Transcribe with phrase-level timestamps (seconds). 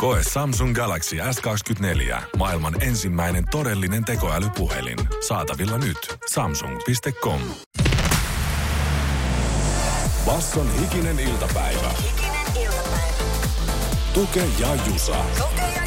[0.00, 2.22] Koe Samsung Galaxy S24.
[2.36, 4.98] Maailman ensimmäinen todellinen tekoälypuhelin.
[5.28, 6.16] Saatavilla nyt.
[6.30, 7.40] Samsung.com.
[10.26, 11.88] Basson hikinen iltapäivä.
[11.88, 13.00] Hikinen iltapäivä.
[14.14, 15.16] Tuke ja Jusa.
[15.38, 15.79] Tuke ja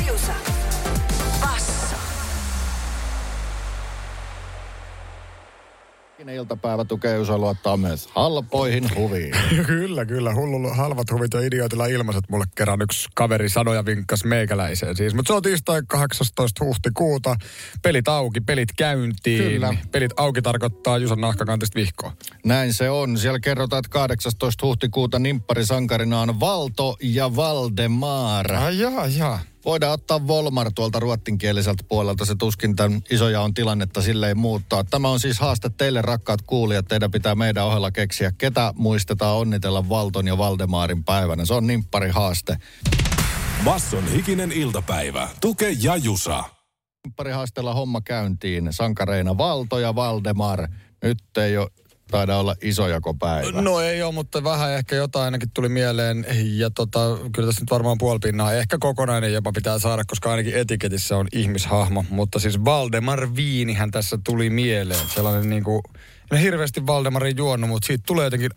[6.24, 9.36] Hikinen iltapäivä tukee Jusa luottaa myös halpoihin huviin.
[9.68, 10.34] kyllä, kyllä.
[10.36, 15.14] Hullu halvat huvit ja idiootilla ilmaiset mulle kerran yksi kaveri sanoja vinkkas meikäläiseen siis.
[15.14, 16.66] Mutta se on tiistai 18.
[16.66, 17.36] huhtikuuta.
[17.82, 19.44] Pelit auki, pelit käyntiin.
[19.44, 19.74] Kyllä.
[19.92, 22.14] Pelit auki tarkoittaa Jusan nahkakantista vihkoa.
[22.46, 23.18] Näin se on.
[23.18, 24.66] Siellä kerrotaan, että 18.
[24.66, 28.54] huhtikuuta nimpparisankarina on Valto ja Valdemar.
[28.54, 29.40] Ai jaa, jaa.
[29.66, 32.26] Voidaan ottaa Volmar tuolta ruottinkieliseltä puolelta.
[32.26, 34.84] Se tuskin tämän isoja on tilannetta silleen muuttaa.
[34.84, 36.88] Tämä on siis haaste teille rakkaat kuulijat.
[36.88, 41.46] Teidän pitää meidän ohella keksiä, ketä muistetaan onnitella Valton ja Valdemarin päivänä.
[41.46, 42.58] Se on nimppari haaste.
[43.64, 45.30] Basson hikinen iltapäivä.
[45.42, 46.44] Tuke ja Jusa.
[47.06, 48.68] Nimppari haasteella homma käyntiin.
[48.72, 50.68] Sankareina Valto ja Valdemar.
[51.04, 51.70] Nyt ei ole
[52.14, 53.62] taida olla isojakopäivä.
[53.62, 56.26] No ei ole, mutta vähän ehkä jotain ainakin tuli mieleen.
[56.44, 57.00] Ja tota,
[57.36, 58.54] kyllä tässä nyt varmaan puoli pinnaa.
[58.54, 62.06] Ehkä kokonainen jopa pitää saada, koska ainakin etiketissä on ihmishahmo.
[62.10, 65.10] Mutta siis Valdemar Viinihän tässä tuli mieleen.
[65.10, 65.82] Sellainen niin kuin,
[66.32, 68.52] en hirveästi Valdemarin juonut, mutta siitä tulee jotenkin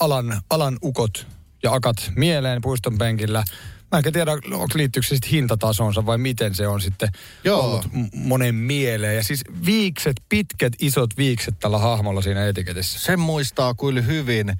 [0.00, 1.26] alan, alan ukot
[1.62, 3.44] ja akat mieleen puiston penkillä.
[3.92, 7.08] Mä en tiedä, onko liittyykö se sitten hintatasonsa vai miten se on sitten
[7.44, 7.60] Joo.
[7.60, 9.16] ollut monen mieleen.
[9.16, 12.98] Ja siis viikset, pitkät isot viikset tällä hahmolla siinä etiketissä.
[12.98, 14.48] Sen muistaa kyllä hyvin.
[14.50, 14.54] Ö,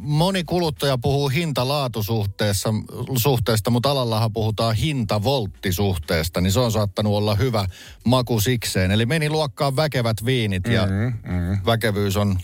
[0.00, 2.70] moni kuluttaja puhuu hinta-laatusuhteessa,
[3.16, 7.66] suhteesta, mutta alallahan puhutaan hinta-volttisuhteesta, niin se on saattanut olla hyvä
[8.04, 8.90] maku sikseen.
[8.90, 11.58] Eli meni luokkaan väkevät viinit ja mm, mm.
[11.66, 12.38] väkevyys on,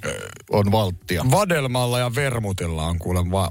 [0.50, 1.25] on valttia.
[1.30, 3.50] Vadelmalla ja Vermutilla on kuule va-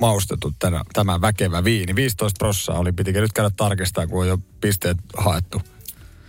[0.00, 1.94] maustettu tänä, tämä väkevä viini.
[1.94, 5.62] 15 prossaa oli, pitikö nyt käydä tarkistaa, kun on jo pisteet haettu.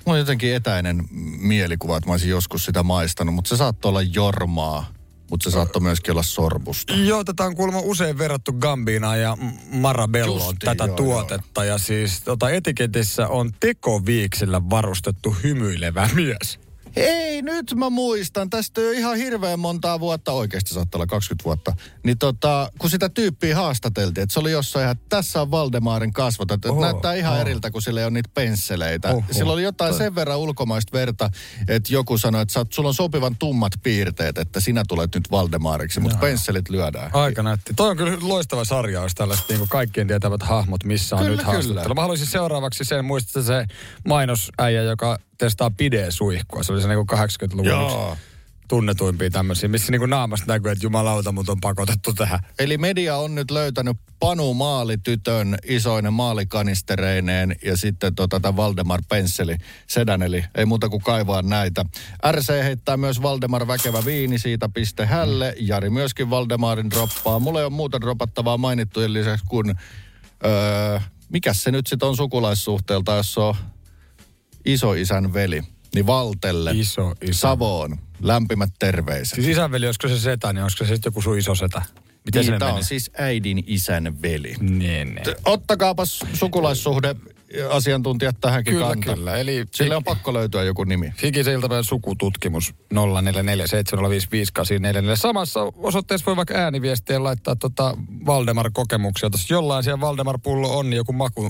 [0.06, 1.06] Mulla on jotenkin etäinen
[1.40, 4.86] mielikuva, että mä olisin joskus sitä maistanut, mutta se saattoi olla jormaa,
[5.30, 6.94] mutta se saattoi myöskin olla sorbusta.
[6.94, 9.38] Joo, tätä on kuulemma usein verrattu Gambinaan ja
[9.72, 11.66] Marabelloon, Justiin, tätä joo, tuotetta.
[11.66, 16.60] Ja siis tota, etiketissä on tekoviiksellä varustettu hymyilevä mies.
[16.98, 18.50] Ei, nyt mä muistan.
[18.50, 21.74] Tästä on ihan hirveän montaa vuotta, oikeasti saattaa olla 20 vuotta.
[22.04, 26.52] Niin tota, kun sitä tyyppiä haastateltiin, että se oli jossain, että tässä on Valdemaarin kasvot.
[26.52, 27.42] Että Oho, näyttää ihan oho.
[27.42, 29.10] eriltä, kun sillä ei ole niitä pensseleitä.
[29.10, 29.24] Oho.
[29.32, 31.30] Sillä oli jotain sen verran ulkomaista verta,
[31.68, 36.00] että joku sanoi, että oot, sulla on sopivan tummat piirteet, että sinä tulet nyt Valdemaariksi,
[36.00, 37.10] mutta pensselit lyödään.
[37.14, 37.74] Aika nätti.
[37.74, 41.46] Toi on kyllä loistava sarja, jos tällaiset niin kaikkien tietävät hahmot, missä on Kyllä, nyt
[41.46, 41.94] haastattelu.
[41.94, 43.66] Mä haluaisin seuraavaksi sen, muistaa se
[44.08, 46.64] mainosäijä, joka testaa pide-suihkua.
[46.64, 48.12] Se oli se niin 80-luvun Joo.
[48.12, 48.24] yksi
[48.68, 52.40] tunnetuimpia tämmöisiä, missä niin naamasta näkyy, että jumalauta, mut on pakotettu tähän.
[52.60, 59.56] Eli media on nyt löytänyt Panu Maalitytön isoinen maalikanistereineen ja sitten tota, tämä Valdemar Pensseli
[59.88, 61.86] sedan, eli ei muuta kuin kaivaa näitä.
[62.32, 65.56] RC heittää myös Valdemar väkevä viini, siitä piste hälle.
[65.60, 67.40] Jari myöskin Valdemarin droppaa.
[67.40, 69.76] Mulla ei ole muuta dropattavaa mainittujen lisäksi kuin,
[70.46, 71.00] öö,
[71.30, 73.56] mikä se nyt sitten on sukulaissuhteelta, jos se on
[74.68, 75.64] isoisän veli.
[75.96, 77.34] Niin Valtelle, Iso, iso.
[77.34, 79.36] Savoon, lämpimät terveiset.
[79.36, 81.82] Siis isänveli, olisiko se setä, niin olisiko se sitten joku sun iso setä?
[82.26, 82.74] Miten niin, menee?
[82.74, 84.54] on siis äidin isän veli.
[84.60, 84.80] Niin,
[85.16, 85.36] niin.
[85.46, 87.16] Ottakaapas sukulaissuhde
[87.70, 89.16] asiantuntijat tähänkin Kyllä, kantaa.
[89.16, 89.38] kyllä.
[89.38, 91.14] Eli Sille on pakko löytyä joku nimi.
[91.24, 92.98] Hikisen iltapäivän sukututkimus 0447055844.
[95.16, 99.30] Samassa osoitteessa voi vaikka ääniviestien laittaa tota Valdemar-kokemuksia.
[99.32, 101.50] Jos jollain siellä Valdemar-pullo on, niin joku maku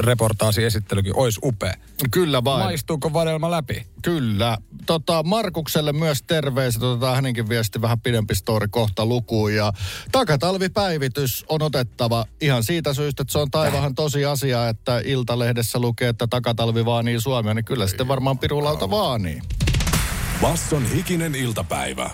[0.00, 1.74] reportaasi esittelykin olisi upea.
[2.10, 2.64] Kyllä vain.
[2.64, 3.86] Maistuuko vadelma läpi?
[4.02, 4.58] Kyllä.
[4.86, 6.82] Tota, Markukselle myös terveiset.
[6.82, 9.54] Otetaan hänenkin viesti vähän pidempi story kohta lukuun.
[9.54, 9.72] Ja
[10.12, 16.08] takatalvipäivitys on otettava ihan siitä syystä, että se on taivahan tosi asia, että Iltalehdessä lukee,
[16.08, 19.40] että takatalvi vaanii Suomea, niin kyllä sitten varmaan pirulauta vaanii.
[20.40, 22.10] Basson hikinen iltapäivä.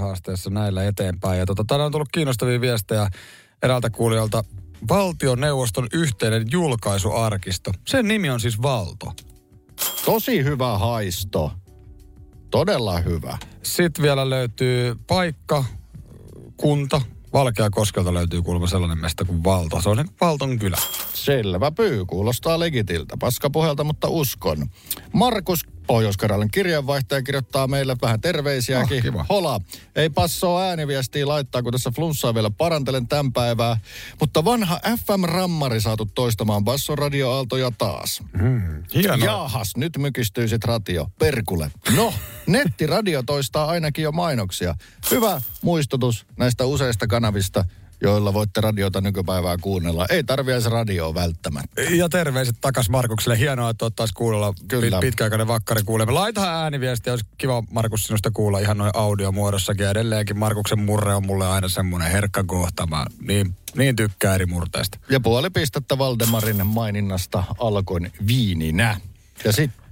[0.00, 1.38] haasteessa näillä eteenpäin.
[1.38, 3.08] Ja tota, täällä on tullut kiinnostavia viestejä
[3.62, 4.44] eräältä kuulijalta.
[4.88, 7.72] Valtioneuvoston yhteinen julkaisuarkisto.
[7.86, 9.12] Sen nimi on siis Valto.
[10.04, 11.52] Tosi hyvä haisto.
[12.50, 13.38] Todella hyvä.
[13.62, 15.64] Sitten vielä löytyy paikka,
[16.56, 17.00] kunta.
[17.32, 19.82] Valkeakoskelta löytyy kuulemma sellainen mesta kuin Valto.
[19.82, 20.78] Se on se Valton kylä.
[21.14, 23.16] Selvä pyy, kuulostaa legitiltä.
[23.20, 24.66] Paskapuhelta, mutta uskon.
[25.12, 28.96] Markus Pohjois-Karjalan kirjeenvaihtaja kirjoittaa meille vähän terveisiäkin.
[28.96, 29.26] Oh, kiva.
[29.28, 29.60] Hola,
[29.96, 33.76] ei passoa ääniviestiä laittaa, kun tässä flunssaa vielä parantelen tämän päivää.
[34.20, 38.22] Mutta vanha FM-rammari saatu toistamaan Basson radioaaltoja taas.
[38.94, 39.16] Hienoa.
[39.16, 41.06] Jaahas, nyt mykistyy sit radio.
[41.18, 41.70] Perkule.
[41.96, 42.14] No,
[42.46, 44.74] nettiradio toistaa ainakin jo mainoksia.
[45.10, 47.64] Hyvä muistutus näistä useista kanavista,
[48.00, 50.06] joilla voitte radiota nykypäivää kuunnella.
[50.10, 51.82] Ei tarvi edes radioa välttämättä.
[51.82, 53.38] Ja terveiset takas Markukselle.
[53.38, 54.96] Hienoa, että ottaisi kuulolla Kyllä.
[54.96, 56.12] pit- pitkäaikainen vakkari kuulemme.
[56.12, 59.84] Laitahan ääniviestiä, olisi kiva Markus sinusta kuulla ihan noin audiomuodossakin.
[59.84, 62.86] Ja edelleenkin Markuksen murre on mulle aina semmoinen herkkä kohta.
[62.86, 64.98] Mä niin, niin tykkää eri murteista.
[65.10, 69.00] Ja puoli pistettä Valdemarin maininnasta alkoin viininä.
[69.44, 69.83] Ja sitten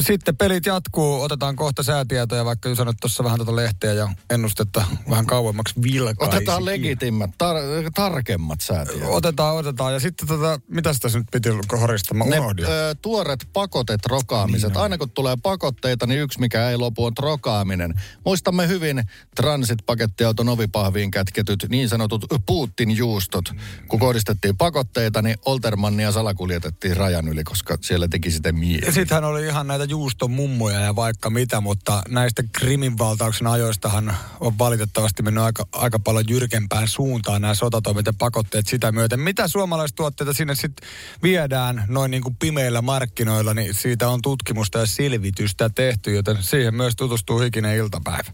[0.00, 5.26] Sitten pelit jatkuu, otetaan kohta säätietoja, vaikka sanoit tuossa vähän tuota lehteä ja ennustetta vähän
[5.26, 6.36] kauemmaksi vilkaisi.
[6.36, 9.02] otetaan legitimmät, tar- tarkemmat säätiöt.
[9.04, 9.92] Otetaan, otetaan.
[9.92, 11.48] Ja sitten tota, mitä tässä nyt piti
[11.80, 12.14] horista?
[12.14, 12.36] Mä Ne
[12.68, 14.70] ö, tuoret pakotet, rokaamiset.
[14.70, 17.94] Niin Aina kun tulee pakotteita, niin yksi mikä ei lopu on trokaaminen.
[18.24, 19.02] Muistamme hyvin
[19.36, 23.44] Transit-pakettiauton ovipahviin kätketyt niin sanotut Putin-juustot.
[23.88, 28.92] Kun kohdistettiin pakotteita, niin Oltermannia salakuljetettiin rajan yli, koska siellä teki sitä Ja mieli.
[28.92, 35.22] sittenhän oli ihan näitä juustomummoja ja vaikka mitä, mutta näistä Krimin valtauksen ajoistahan on valitettavasti
[35.22, 39.20] mennyt aika, aika paljon jyrkempään suuntaan nämä sotatoimet ja pakotteet sitä myöten.
[39.20, 40.88] Mitä suomalaistuotteita sinne sitten
[41.22, 46.74] viedään noin niin kuin pimeillä markkinoilla, niin siitä on tutkimusta ja selvitystä tehty, joten siihen
[46.74, 48.32] myös tutustuu hikinen iltapäivä.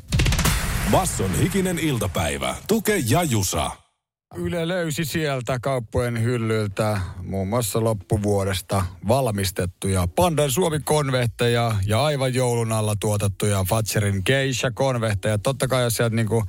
[0.90, 2.56] Basson hikinen iltapäivä.
[2.68, 3.83] Tuke ja Jusa.
[4.36, 12.94] Yle löysi sieltä kauppojen hyllyltä muun muassa loppuvuodesta valmistettuja Pandan Suomi-konvehteja ja aivan joulun alla
[13.00, 15.38] tuotettuja Fatserin Geisha-konvehteja.
[15.38, 16.44] Totta kai jos sieltä niinku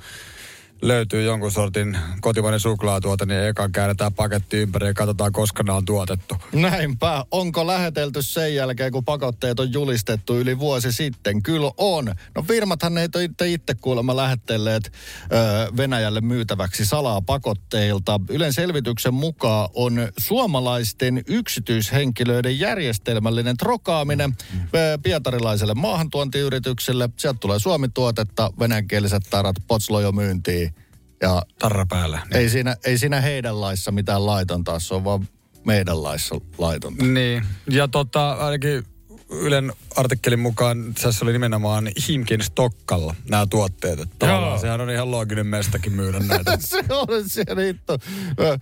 [0.82, 5.84] löytyy jonkun sortin kotimainen suklaatuote, niin eka käännetään paketti ympäri ja katsotaan, koska ne on
[5.84, 6.34] tuotettu.
[6.52, 7.24] Näinpä.
[7.30, 11.42] Onko lähetelty sen jälkeen, kun pakotteet on julistettu yli vuosi sitten?
[11.42, 12.14] Kyllä on.
[12.34, 18.20] No firmathan ei itse, itse kuulemma lähettelleet ö, Venäjälle myytäväksi salaa pakotteilta.
[18.28, 24.36] Ylen selvityksen mukaan on suomalaisten yksityishenkilöiden järjestelmällinen trokaaminen
[24.74, 27.10] ö, pietarilaiselle maahantuontiyritykselle.
[27.16, 30.75] Sieltä tulee Suomi-tuotetta, venäjänkieliset tarat, potslojo myyntiin.
[31.22, 32.20] Ja Tarra päällä.
[32.34, 35.28] ei siinä, ei siinä heidän laissa mitään laitonta, se on vaan
[35.64, 37.04] meidän laissa laitonta.
[37.04, 38.84] Niin, ja tota, ainakin
[39.30, 44.00] Ylen artikkelin mukaan tässä oli nimenomaan Himkin Stokkalla nämä tuotteet.
[44.00, 44.58] Että Joo.
[44.58, 46.56] sehän on ihan looginen mestakin myydä näitä.
[46.60, 47.98] se on siellä hitto.
[48.40, 48.58] Ö,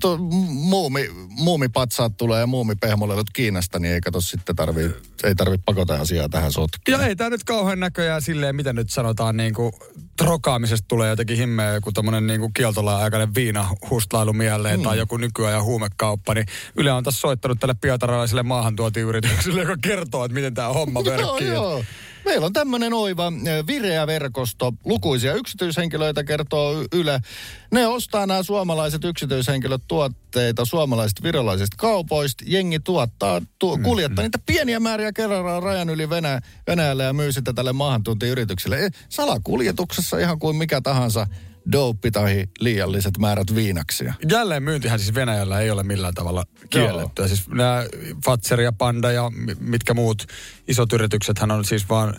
[0.00, 4.90] to- Muumi, muumipatsaat tulee ja muumipehmolelut Kiinasta, niin ei kato sitten tarvii,
[5.24, 7.00] ei tarvi pakota asiaa tähän sotkeen.
[7.00, 9.72] Ja ei tämä nyt kauhean näköjään silleen, mitä nyt sanotaan, niin kuin
[10.16, 15.64] trokaamisesta tulee jotenkin himmeä joku tommonen niin kuin kieltolain-aikainen viina hustlailu mieleen tai joku nykyajan
[15.64, 16.46] huumekauppa, niin
[16.76, 21.48] Yle on tässä soittanut tälle pietarilaiselle maahantuotiyritykselle, joka kertoo, että miten tämä homma Joo, verkkii.
[21.48, 21.84] joo.
[22.26, 23.32] Meillä on tämmöinen oiva
[23.66, 24.72] vireä verkosto.
[24.84, 27.20] Lukuisia yksityishenkilöitä kertoo Yle.
[27.72, 32.44] Ne ostaa nämä suomalaiset yksityishenkilöt tuotteita suomalaisista virolaisista kaupoista.
[32.46, 37.52] Jengi tuottaa, tu- kuljettaa niitä pieniä määriä kerran rajan yli Venä- Venäjälle ja myy sitä
[37.52, 38.84] tälle maahantuntiyritykselle.
[38.84, 41.26] Eh, Salakuljetuksessa ihan kuin mikä tahansa
[41.72, 44.14] dope tai liialliset määrät viinaksia.
[44.30, 47.28] Jälleen myyntihän siis Venäjällä ei ole millään tavalla kielletty.
[47.28, 47.84] Siis nämä
[48.24, 50.26] Fatser ja Panda ja mi- mitkä muut
[50.68, 52.14] isot yrityksethän on siis vaan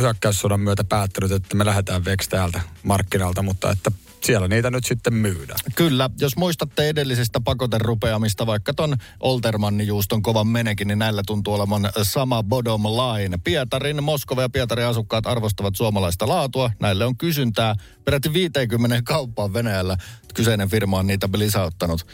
[0.00, 3.92] hyökkäyssodan myötä päättänyt, että me lähdetään veksi täältä markkinalta, mutta että
[4.24, 5.58] siellä niitä nyt sitten myydään.
[5.76, 11.90] Kyllä, jos muistatte edellisestä pakoterupeamista, vaikka ton Oltermannin juuston kovan menekin, niin näillä tuntuu olevan
[12.02, 13.38] sama bottom line.
[13.44, 16.70] Pietarin, Moskova ja Pietarin asukkaat arvostavat suomalaista laatua.
[16.80, 17.74] Näille on kysyntää.
[18.04, 19.96] Peräti 50 kauppaan Venäjällä
[20.34, 22.06] kyseinen firma on niitä lisäuttanut.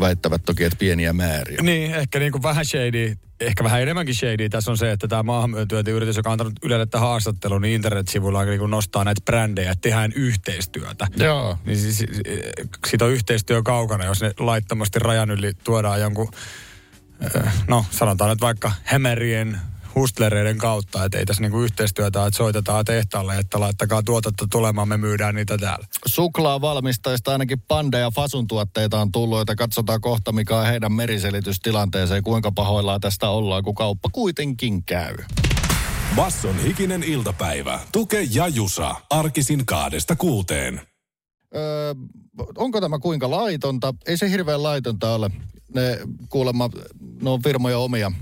[0.00, 1.58] Väittävät toki, että pieniä määriä.
[1.62, 5.22] Niin, ehkä niin kuin vähän shady, ehkä vähän enemmänkin shady tässä on se, että tämä
[5.22, 9.82] maahanmyyntiyritys, joka on antanut Ylelle tämän haastattelun, niin internetsivuilla niin kuin nostaa näitä brändejä, että
[9.82, 11.06] tehdään yhteistyötä.
[11.16, 11.58] Joo.
[11.64, 12.38] Niin siis, eh,
[12.86, 16.28] siitä on yhteistyö kaukana, jos ne laittomasti rajan yli tuodaan jonkun,
[17.20, 19.60] eh, no sanotaan nyt vaikka hämärien
[19.96, 24.96] hustlereiden kautta, että ei tässä niinku yhteistyötä, että soitetaan tehtaalle, että laittakaa tuotetta tulemaan, me
[24.96, 25.86] myydään niitä täällä.
[26.06, 32.22] Suklaavalmistajista ainakin Panda ja Fasun tuotteita on tullut, että katsotaan kohta mikä on heidän meriselitystilanteeseen,
[32.22, 35.16] kuinka pahoillaan tästä ollaan, kun kauppa kuitenkin käy.
[36.16, 37.80] Basson hikinen iltapäivä.
[37.92, 38.94] Tuke ja Jusa.
[39.10, 40.80] Arkisin kaadesta kuuteen.
[41.54, 41.94] Öö,
[42.58, 43.94] onko tämä kuinka laitonta?
[44.06, 45.30] Ei se hirveän laitonta ole.
[45.74, 45.98] Ne
[46.28, 46.70] kuulemma,
[47.22, 48.12] ne on firmojen omia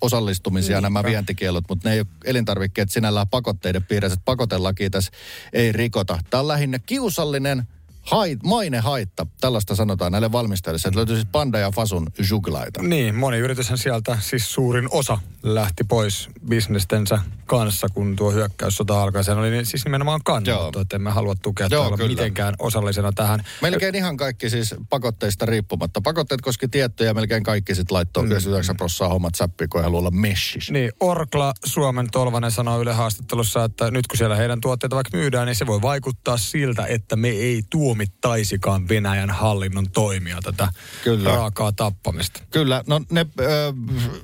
[0.00, 0.86] osallistumisia Niinpä.
[0.86, 4.14] nämä vientikielot, mutta ne ei ole elintarvikkeet sinällään pakotteiden piirissä.
[4.14, 5.12] että Pakotelaki tässä
[5.52, 6.18] ei rikota.
[6.30, 7.62] Tämä on lähinnä kiusallinen,
[8.10, 10.78] hait, mainehaitta, tällaista sanotaan näille valmistajille.
[10.78, 12.82] Sieltä löytyy siis Panda ja Fasun juglaita.
[12.82, 19.24] Niin, moni yrityshän sieltä, siis suurin osa lähti pois bisnestensä kanssa, kun tuo hyökkäyssota alkoi.
[19.24, 22.08] Se oli siis nimenomaan kannattu, että emme halua tukea Joo, Joo, kyllä.
[22.08, 23.44] mitenkään osallisena tähän.
[23.62, 26.00] Melkein ihan kaikki siis pakotteista riippumatta.
[26.00, 28.30] Pakotteet koski tiettyjä, melkein kaikki sitten laittoi mm.
[28.30, 30.70] 99 prosenttia hommat säppiin, kun he olla meshis.
[30.70, 35.46] Niin, Orkla Suomen Tolvanen sanoi Yle haastattelussa, että nyt kun siellä heidän tuotteita vaikka myydään,
[35.46, 37.62] niin se voi vaikuttaa siltä, että me ei
[38.00, 40.68] tuomittaisikaan Venäjän hallinnon toimia tätä
[41.04, 41.30] Kyllä.
[41.30, 42.40] raakaa tappamista.
[42.50, 43.72] Kyllä, no ne ö,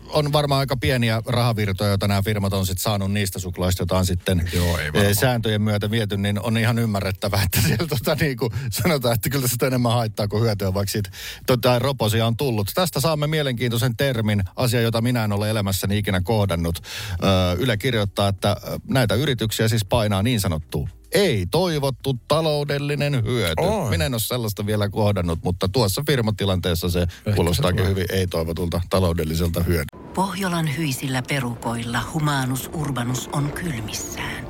[0.08, 4.06] on varmaan aika pieniä rahavirtoja, joita nämä firmat on sitten saanut niistä suklaista, joita on
[4.06, 8.52] sitten Joo, ei sääntöjen myötä viety, niin on ihan ymmärrettävää, että siellä tota, niin kuin
[8.70, 11.10] sanotaan, että kyllä sitä enemmän haittaa kuin hyötyä, vaikka siitä
[11.46, 12.70] tota, roposia on tullut.
[12.74, 16.78] Tästä saamme mielenkiintoisen termin, asia, jota minä en ole elämässäni ikinä kohdannut.
[16.78, 18.56] Ö, Yle kirjoittaa, että
[18.88, 23.62] näitä yrityksiä siis painaa niin sanottu ei toivottu taloudellinen hyöty.
[23.62, 23.90] Oi.
[23.90, 27.90] Minä en ole sellaista vielä kohdannut, mutta tuossa firmatilanteessa se kuulostaakin tulee.
[27.90, 29.96] hyvin ei toivotulta taloudelliselta hyödyltä.
[30.14, 34.46] Pohjolan hyisillä perukoilla humanus urbanus on kylmissään.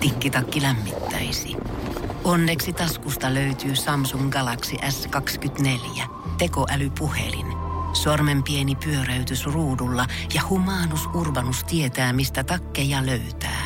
[0.00, 1.56] Tikkitakki lämmittäisi.
[2.24, 6.02] Onneksi taskusta löytyy Samsung Galaxy S24.
[6.38, 7.46] Tekoälypuhelin.
[7.92, 13.65] Sormen pieni pyöräytys ruudulla ja humanus urbanus tietää, mistä takkeja löytää.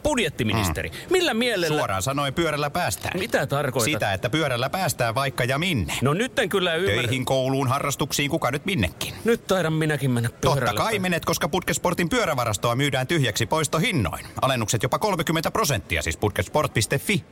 [0.00, 1.78] Budjettiministeri, millä mielellä...
[1.78, 3.18] Suoraan sanoen pyörällä päästään.
[3.18, 3.84] Mitä tarkoitat?
[3.84, 5.94] Sitä, että pyörällä päästään vaikka ja minne.
[6.02, 7.02] No nyt en kyllä ymmärrä.
[7.02, 9.14] Töihin, kouluun, harrastuksiin, kuka nyt minnekin.
[9.24, 10.66] Nyt taidan minäkin mennä pyörällä.
[10.66, 14.26] Totta kai menet, koska Putkesportin pyörävarastoa myydään tyhjäksi poistohinnoin.
[14.42, 17.24] Alennukset jopa 30 prosenttia, siis putkesport.fi.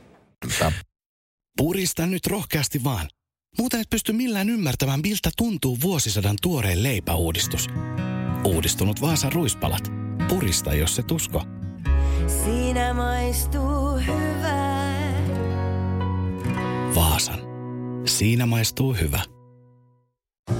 [1.57, 3.07] Purista nyt rohkeasti vaan.
[3.57, 7.67] Muuten et pysty millään ymmärtämään, miltä tuntuu vuosisadan tuoreen leipäuudistus.
[8.43, 9.91] Uudistunut Vaasan ruispalat.
[10.27, 11.43] Purista, jos se tusko.
[12.69, 15.13] Siinä maistuu hyvää.
[16.95, 17.39] Vaasan.
[18.05, 19.21] Siinä maistuu hyvä.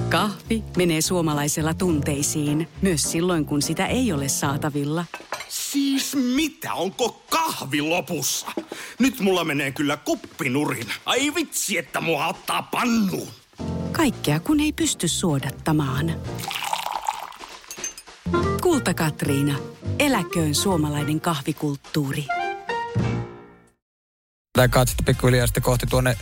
[0.08, 5.04] Kahvi menee suomalaisella tunteisiin, myös silloin kun sitä ei ole saatavilla.
[5.48, 6.74] Siis mitä?
[6.74, 8.46] Onko kahvi lopussa?
[8.98, 10.86] Nyt mulla menee kyllä kuppinurin.
[11.06, 13.28] Ai vitsi, että mua ottaa pannuun.
[13.92, 16.12] Kaikkea kun ei pysty suodattamaan.
[18.62, 19.58] Kulta Katriina.
[19.98, 22.26] Eläköön suomalainen kahvikulttuuri.
[24.52, 26.16] Tämä katsetta pikkuhiljaa sitten kohti tuonne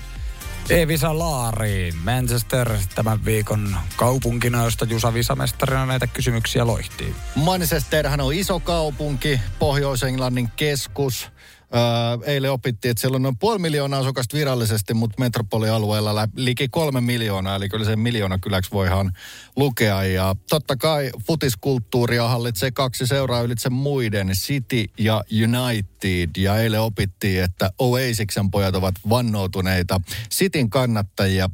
[0.71, 1.95] Evisa Laariin.
[1.97, 7.15] Manchester tämän viikon kaupunkina, josta Jusa Visamestarina näitä kysymyksiä loihtii.
[7.35, 11.29] Manchesterhän on iso kaupunki, Pohjois-Englannin keskus.
[11.75, 17.01] Öö, eilen opittiin, että siellä on noin puoli miljoonaa asukasta virallisesti, mutta metropolialueella liki kolme
[17.01, 19.13] miljoonaa, eli kyllä sen miljoona kyläksi voihan
[19.57, 20.05] lukea.
[20.05, 26.31] Ja totta kai futiskulttuuria hallitsee kaksi seuraa ylitse muiden, City ja United.
[26.37, 31.51] Ja eilen opittiin, että Oasiksen pojat ovat vannoutuneita Cityn kannattajia.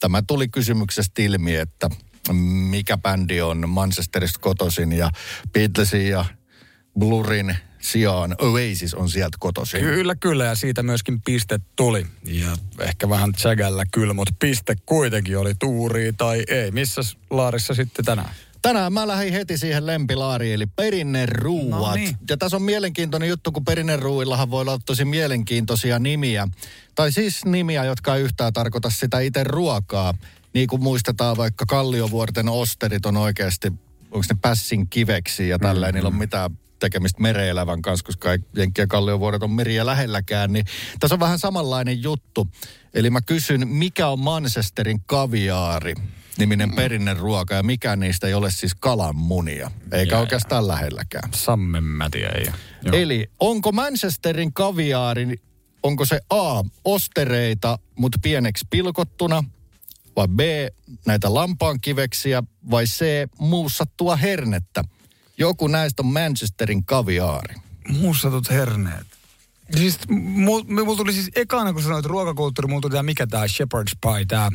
[0.00, 1.90] Tämä tuli kysymyksestä ilmi, että
[2.70, 5.10] mikä bändi on Manchesterista kotoisin ja
[5.52, 6.24] Beatlesin ja
[6.98, 9.80] Blurin sijaan Oasis on sieltä kotoisin.
[9.80, 12.06] Kyllä, kyllä, ja siitä myöskin piste tuli.
[12.24, 16.70] Ja ehkä vähän tsägällä kyllä, mutta piste kuitenkin oli tuuri tai ei.
[16.70, 17.00] Missä
[17.30, 18.30] Laarissa sitten tänään?
[18.62, 21.90] Tänään mä lähdin heti siihen lempilaariin, eli perinneruuat.
[21.90, 22.16] No niin.
[22.30, 26.48] Ja tässä on mielenkiintoinen juttu, kun perinneruuillahan voi olla tosi mielenkiintoisia nimiä.
[26.94, 30.14] Tai siis nimiä, jotka ei yhtään tarkoita sitä itse ruokaa.
[30.54, 33.72] Niin kuin muistetaan vaikka Kalliovuorten osterit on oikeasti,
[34.10, 35.96] onko ne pässin kiveksi ja tälleen, mm-hmm.
[35.96, 40.64] niillä on mitään tekemistä mereelävän kanssa, koska ei Jenkki ja Kalliovuoret on meriä lähelläkään, niin
[41.00, 42.48] tässä on vähän samanlainen juttu.
[42.94, 45.94] Eli mä kysyn, mikä on Manchesterin kaviaari?
[46.38, 46.74] niminen mm.
[46.74, 50.20] perinneruoka ja mikään niistä ei ole siis kalanmunia, eikä Jää.
[50.20, 51.30] oikeastaan lähelläkään.
[51.34, 52.54] Sammen mä tiedän.
[52.82, 52.96] Joo.
[52.96, 55.36] Eli onko Manchesterin kaviaari,
[55.82, 59.44] onko se A, ostereita, mutta pieneksi pilkottuna,
[60.16, 60.40] vai B,
[61.06, 63.04] näitä lampaankiveksiä, vai C,
[63.38, 64.84] muussattua hernettä?
[65.38, 67.54] Joku näistä on Manchesterin kaviaari.
[67.88, 69.06] Mussatut herneet.
[69.76, 73.98] Siis, mulla mul tuli siis ekana, kun sanoit ruokakulttuuri, mulla tuli tää, mikä tää shepherd's
[74.00, 74.50] pie, tää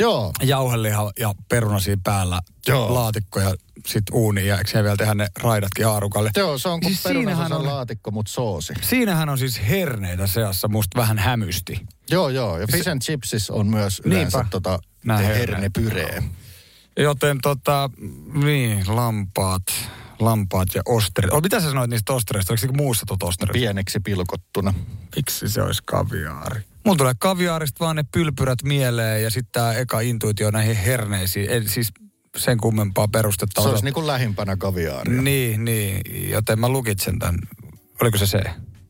[0.00, 2.94] Joo, jauheliha ja peruna siinä päällä, Joo.
[2.94, 3.54] laatikko ja
[3.86, 6.30] sit uuni ja eikö vielä tehdä ne raidatkin haarukalle.
[6.36, 8.72] joo se on kuin Siis perunasosan on- laatikko, mutta soosi.
[8.82, 11.80] Siinähän on siis herneitä seassa, musta vähän hämysti.
[12.10, 12.58] Joo, joo.
[12.58, 14.50] Ja fish and chipsis on myös yleensä Niinpä.
[14.50, 15.48] tota, Nää herneet.
[15.50, 16.22] hernepyree.
[16.96, 17.90] Joten tota,
[18.44, 19.62] niin, lampaat,
[20.20, 21.32] lampaat ja osterit.
[21.32, 22.52] Oh, mitä sä sanoit niistä ostereista?
[22.52, 23.52] Oliko se muussa tuot osterit?
[23.52, 24.74] Pieneksi pilkottuna.
[25.16, 26.60] Miksi se olisi kaviaari?
[26.84, 31.50] Mulla tulee kaviaarista vaan ne pylpyrät mieleen ja sitten tämä eka intuitio näihin herneisiin.
[31.50, 31.92] Ei, siis
[32.36, 35.22] sen kummempaa perustetta Se olisi osa- niin kuin lähimpänä kaviaaria.
[35.22, 36.30] Niin, niin.
[36.30, 37.38] Joten mä lukitsen tämän.
[38.00, 38.42] Oliko se se?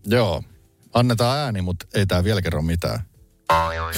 [0.06, 0.42] Joo.
[0.94, 3.00] Annetaan ääni, mutta ei tää vielä kerro mitään.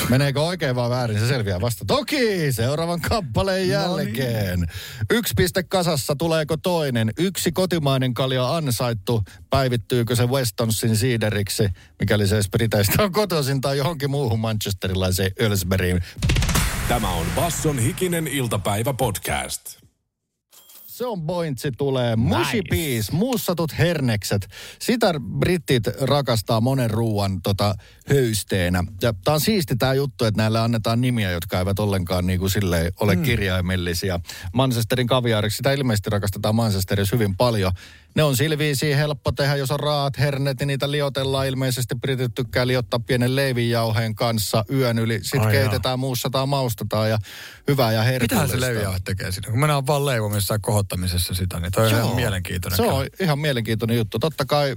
[0.09, 1.85] Meneekö oikein vai väärin, se selviää vasta.
[1.85, 4.67] Toki, seuraavan kappaleen jälkeen.
[5.11, 7.13] Yksi piste kasassa, tuleeko toinen?
[7.19, 9.23] Yksi kotimainen kalja ansaittu.
[9.51, 11.69] Päivittyykö se Westonsin siideriksi,
[12.01, 16.01] mikäli se Briteistä on kotoisin tai johonkin muuhun manchesterilaiseen Ölsberyin.
[16.89, 19.82] Tämä on Basson hikinen iltapäivä podcast.
[21.03, 22.17] Se on pointsi tulee.
[22.17, 24.49] Mushi peas, muussatut hernekset.
[24.79, 27.75] Sitä britit rakastaa monen ruuan tota,
[28.09, 28.85] höysteenä.
[29.03, 32.51] Ja tää on siisti tää juttu, että näille annetaan nimiä, jotka eivät ollenkaan niin kuin
[32.51, 33.23] silleen ole mm.
[33.23, 34.21] kirjaimellisia.
[34.53, 37.73] Manchesterin kaviaariksi, sitä ilmeisesti rakastetaan Manchesterissa hyvin paljon.
[38.15, 41.95] Ne on silviisiä helppo tehdä, jos on raat hernet, niin niitä liotellaan ilmeisesti.
[41.95, 45.19] Britit tykkää liottaa pienen leivinjauheen kanssa yön yli.
[45.23, 47.19] Sitten Ai keitetään, muussataan, maustetaan ja
[47.69, 48.35] hyvää ja herkullista.
[48.35, 49.51] Mitähän se leiviä tekee siinä?
[49.51, 52.77] Kun mennään vaan leivomissa ja kohottamisessa sitä, niin toi on ihan mielenkiintoinen.
[52.77, 54.19] Se on ihan mielenkiintoinen juttu.
[54.19, 54.77] Totta kai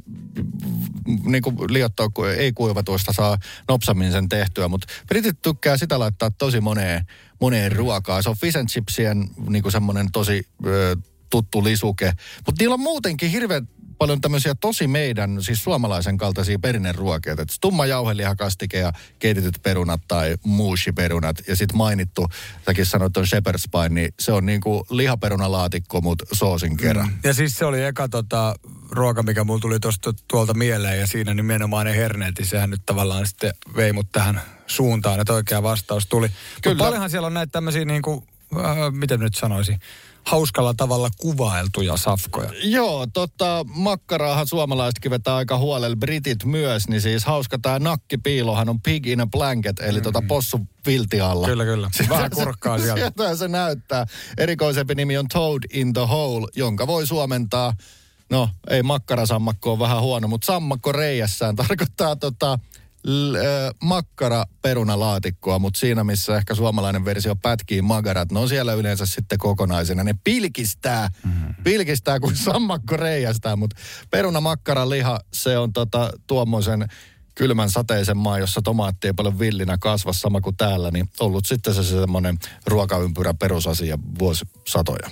[1.23, 3.37] niin kuin liottaa, kun ei kuivatuista saa
[3.67, 7.05] nopsammin sen tehtyä, mutta britit tykkää sitä laittaa tosi moneen,
[7.41, 8.23] moneen ruokaan.
[8.23, 10.95] Se on fish and chipsien niin semmoinen tosi ö,
[11.29, 12.13] tuttu lisuke.
[12.46, 13.67] Mutta niillä on muutenkin hirveän
[13.98, 17.32] paljon tämmöisiä tosi meidän, siis suomalaisen kaltaisia perinneruokia.
[17.32, 21.48] Että tumma jauhelihakastike ja keitetyt perunat tai mushi-perunat.
[21.48, 22.27] Ja sitten mainittu,
[22.65, 27.12] säkin sanoit tuon shepherd's pie, niin se on niinku lihaperunalaatikko, mutta soosin kerran.
[27.24, 28.55] Ja siis se oli eka tota,
[28.91, 32.82] ruoka, mikä mulla tuli tosta, tuolta mieleen ja siinä nimenomaan ne herneet, niin sehän nyt
[32.86, 36.27] tavallaan sitten vei mut tähän suuntaan, että oikea vastaus tuli.
[36.62, 36.77] Kyllä.
[36.77, 39.79] paljonhan siellä on näitä tämmöisiä niin kuin, äh, miten nyt sanoisin,
[40.25, 42.49] hauskalla tavalla kuvailtuja safkoja.
[42.63, 48.81] Joo, tota, makkaraahan suomalaisetkin vetää aika huolella, britit myös, niin siis hauska tämä nakkipiilohan on
[48.81, 51.47] pig in a blanket, eli tota possu vilti alla.
[51.47, 51.89] Kyllä, kyllä.
[52.09, 52.95] Vähän kurkkaa sieltä.
[52.95, 54.05] Sieltä se näyttää.
[54.37, 57.73] Erikoisempi nimi on Toad in the Hole, jonka voi suomentaa,
[58.29, 62.59] no ei makkarasammakko on vähän huono, mutta sammakko reijässään tarkoittaa tota,
[63.83, 69.37] makkara perunalaatikkoa, mutta siinä missä ehkä suomalainen versio pätkii magarat, ne on siellä yleensä sitten
[69.37, 70.03] kokonaisena.
[70.03, 71.55] Ne pilkistää, mm-hmm.
[71.63, 73.75] pilkistää kuin sammakko reijästää, mutta
[74.11, 76.87] perunamakkara liha, se on tota, tuommoisen
[77.35, 81.74] kylmän sateisen maan, jossa tomaatti ei paljon villinä kasva sama kuin täällä, niin ollut sitten
[81.74, 85.09] se semmoinen ruokaympyrä perusasia vuosisatoja.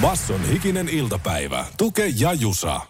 [0.00, 1.66] Basson hikinen iltapäivä.
[1.76, 2.80] Tuke ja Jusa.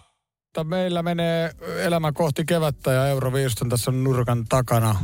[0.51, 4.95] Mutta meillä menee elämä kohti kevättä ja Euroviisut on tässä nurkan takana.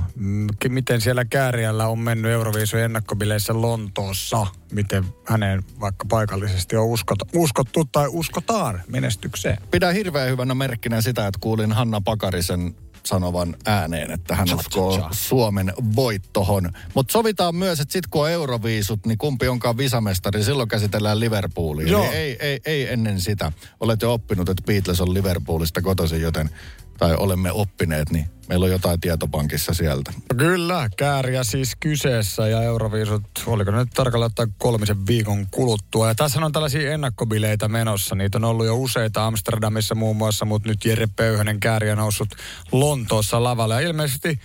[0.69, 4.47] Miten siellä Kääriällä on mennyt Euroviisujen ennakkobileissä Lontoossa?
[4.71, 9.57] Miten häneen vaikka paikallisesti on uskota, uskottu tai uskotaan menestykseen?
[9.71, 12.75] Pidän hirveän hyvänä merkkinä sitä, että kuulin Hanna Pakarisen
[13.07, 16.71] sanovan ääneen, että hän uskoo Suomen voittohon.
[16.93, 21.87] Mutta sovitaan myös, että sitten kun on euroviisut, niin kumpi onkaan visamestari, silloin käsitellään Liverpoolia.
[21.87, 22.03] Joo.
[22.03, 23.51] Eli ei, ei, ei ennen sitä.
[23.79, 26.49] Olet jo oppinut, että Beatles on Liverpoolista kotoisin, joten,
[26.97, 30.13] tai olemme oppineet, niin meillä on jotain tietopankissa sieltä.
[30.37, 36.07] Kyllä, Kääriä siis kyseessä ja Euroviisut, oliko ne nyt tarkalleen ottaen kolmisen viikon kuluttua.
[36.07, 38.15] Ja tässä on tällaisia ennakkobileitä menossa.
[38.15, 42.29] Niitä on ollut jo useita Amsterdamissa muun muassa, mutta nyt Jere Pöyhönen Kääriä noussut
[42.71, 43.73] Lontoossa lavalle.
[43.73, 44.39] Ja ilmeisesti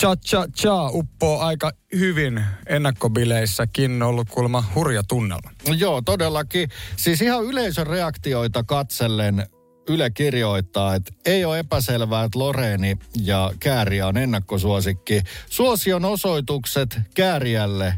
[0.00, 5.50] Cha Cha Cha uppoo aika hyvin ennakkobileissäkin ollut kuulemma hurja tunnelma.
[5.68, 6.68] No Joo, todellakin.
[6.96, 9.46] Siis ihan yleisön reaktioita katsellen
[9.88, 15.22] Yle kirjoittaa, että ei ole epäselvää, että Loreeni ja Kääriä on ennakkosuosikki.
[15.50, 17.94] Suosion osoitukset Kääriälle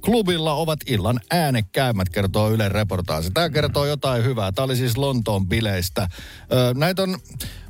[0.00, 3.30] klubilla ovat illan äänekkäimmät, kertoo Ylen reportaasi.
[3.30, 4.52] Tämä kertoo jotain hyvää.
[4.52, 6.08] Tämä oli siis Lontoon bileistä.
[6.74, 7.18] Näitä on,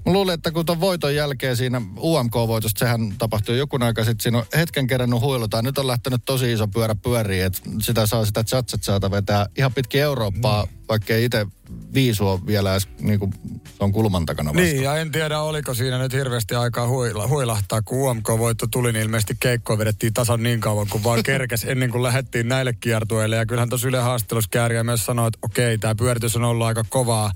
[0.07, 4.39] mä luulen, että kun tuon voiton jälkeen siinä UMK-voitosta, sehän tapahtui joku aika sitten, siinä
[4.39, 5.63] on hetken kerännyt huiluta.
[5.63, 9.73] Nyt on lähtenyt tosi iso pyörä pyöriin, että sitä saa sitä chatsat saata vetää ihan
[9.73, 10.73] pitkin Eurooppaa, mm.
[10.89, 11.47] vaikka ei itse
[11.95, 13.33] viisua vielä edes, niin kuin,
[13.65, 14.63] se on kulman takana vasta.
[14.63, 19.03] Niin, ja en tiedä, oliko siinä nyt hirveästi aikaa huila, huilahtaa, kun UMK-voitto tuli, niin
[19.03, 23.37] ilmeisesti keikkoa vedettiin tasan niin kauan, kuin vaan kerkes ennen kuin lähdettiin näille kiertueille.
[23.37, 26.85] Ja kyllähän tuossa Yle haastattelussa Kääriä myös sanoi, että okei, tämä pyöritys on ollut aika
[26.89, 27.33] kovaa.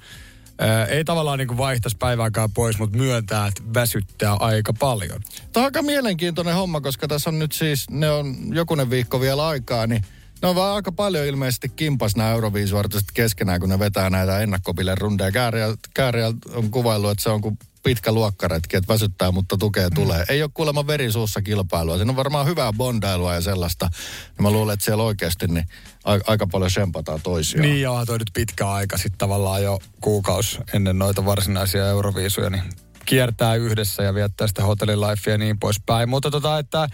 [0.89, 5.21] Ei tavallaan niin vaihtaisi päivääkään pois, mutta myöntää, että väsyttää aika paljon.
[5.53, 9.47] Tämä on aika mielenkiintoinen homma, koska tässä on nyt siis, ne on jokunen viikko vielä
[9.47, 10.05] aikaa, niin
[10.43, 14.99] ne on vaan aika paljon ilmeisesti kimpas nämä Euroviisuartistit keskenään, kun ne vetää näitä ennakkopilen
[14.99, 15.33] rundeja.
[15.33, 20.25] Kääriä, Kääriä on kuvaillut, että se on kuin pitkä luokkaretki, että väsyttää, mutta tukee tulee.
[20.29, 21.97] Ei ole kuulemma verisuussa kilpailua.
[21.97, 23.89] Siinä on varmaan hyvää bondailua ja sellaista.
[24.37, 25.67] Ja mä luulen, että siellä oikeasti niin
[26.05, 27.63] a- aika paljon sempataan toisiaan.
[27.63, 32.63] Niin joo, toi nyt pitkä aika sitten tavallaan jo kuukaus ennen noita varsinaisia Euroviisuja, niin
[33.09, 36.09] kiertää yhdessä ja viettää sitä hotellilifea ja niin poispäin.
[36.09, 36.89] Mutta tota, että äh,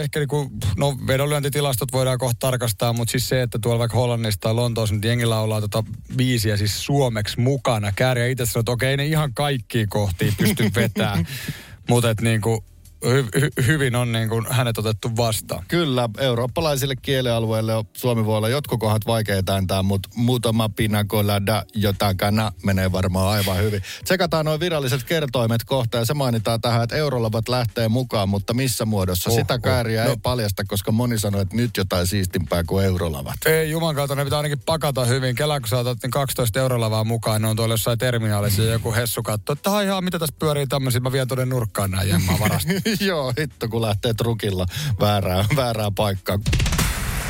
[0.00, 4.54] ehkä niinku, no vedonlyöntitilastot voidaan kohta tarkastaa, mutta siis se, että tuolla vaikka Hollannissa tai
[4.54, 5.84] Lontoossa nyt jengi laulaa tota
[6.16, 7.92] biisiä siis suomeksi mukana.
[7.92, 11.28] Kääriä itse sanoo, että okei, ne ihan kaikkiin kohtiin pysty vetämään.
[11.88, 12.64] mutta että niinku,
[13.04, 15.64] hy, hy, hyvin on niin kuin hänet otettu vastaan.
[15.68, 21.62] Kyllä, eurooppalaisille kielialueille on- Suomi voi olla jotkut kohdat vaikeita ääntää, mutta muutama pina colada
[21.74, 23.82] jotakana menee varmaan aivan hyvin.
[24.04, 28.84] Tsekataan noin viralliset kertoimet kohta ja se mainitaan tähän, että eurolavat lähtee mukaan, mutta missä
[28.84, 29.30] muodossa?
[29.30, 29.60] Oh, Sitä oh.
[29.62, 30.10] kääriä No.
[30.10, 33.36] ei paljasta, koska moni sanoi, että nyt jotain siistimpää kuin eurolavat.
[33.46, 35.34] Ei juman kautta, ne pitää ainakin pakata hyvin.
[35.36, 38.72] Kela, kun sä otat ne 12 eurolla vaan mukaan, ne on tuolla jossain terminaalissa ja
[38.72, 42.36] joku hessu katsoo, että ihan, mitä tässä pyörii tämmöisiä, mä vien tuonne nurkkaan näin jemmaa
[42.40, 42.72] varasta.
[43.00, 44.66] Joo, hitto kun lähtee trukilla
[45.00, 46.38] väärää, väärää paikkaa.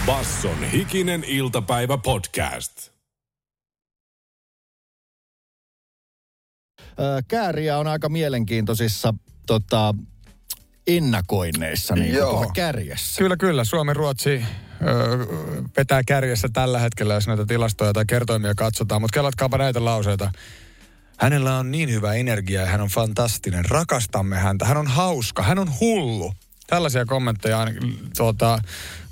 [0.06, 2.90] Basson hikinen iltapäivä podcast.
[7.28, 9.14] Kääriä on aika mielenkiintoisissa
[9.46, 9.94] tota,
[10.86, 12.50] ennakoinneissa, niin Joo.
[12.54, 13.18] kärjessä.
[13.18, 13.64] Kyllä, kyllä.
[13.64, 14.44] Suomi-Ruotsi
[14.82, 15.26] öö,
[15.76, 19.00] vetää kärjessä tällä hetkellä, jos näitä tilastoja tai kertoimia katsotaan.
[19.00, 20.30] Mutta kellatkaapa näitä lauseita.
[21.16, 23.64] Hänellä on niin hyvä energia ja hän on fantastinen.
[23.64, 24.64] Rakastamme häntä.
[24.64, 25.42] Hän on hauska.
[25.42, 26.34] Hän on hullu.
[26.66, 28.58] Tällaisia kommentteja ainakin tuota,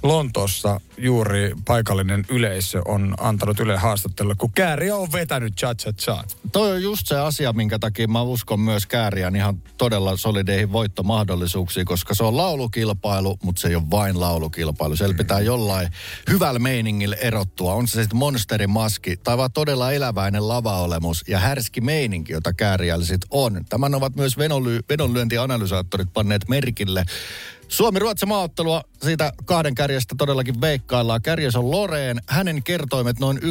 [0.04, 6.24] Lontoossa juuri paikallinen yleisö on antanut Yle haastattelulle, kun Kääriä on vetänyt cha cha cha.
[6.52, 11.86] Toi on just se asia, minkä takia mä uskon myös Kääriän ihan todella solideihin voittomahdollisuuksiin,
[11.86, 14.96] koska se on laulukilpailu, mutta se ei ole vain laulukilpailu.
[14.96, 15.88] Siellä pitää jollain
[16.30, 17.74] hyvällä meiningillä erottua.
[17.74, 23.04] On se sitten monsterin maski tai vaan todella eläväinen lavaolemus ja härski meininki, jota Kääriällä
[23.04, 23.64] sit on.
[23.68, 27.04] Tämän ovat myös venoly- vedonlyöntianalysaattorit panneet merkille.
[27.68, 31.22] Suomi-Ruotsi maaottelua siitä kahden kärjestä todellakin veikkaillaan.
[31.22, 32.20] Kärjes on Loreen.
[32.26, 33.44] Hänen kertoimet noin 1,8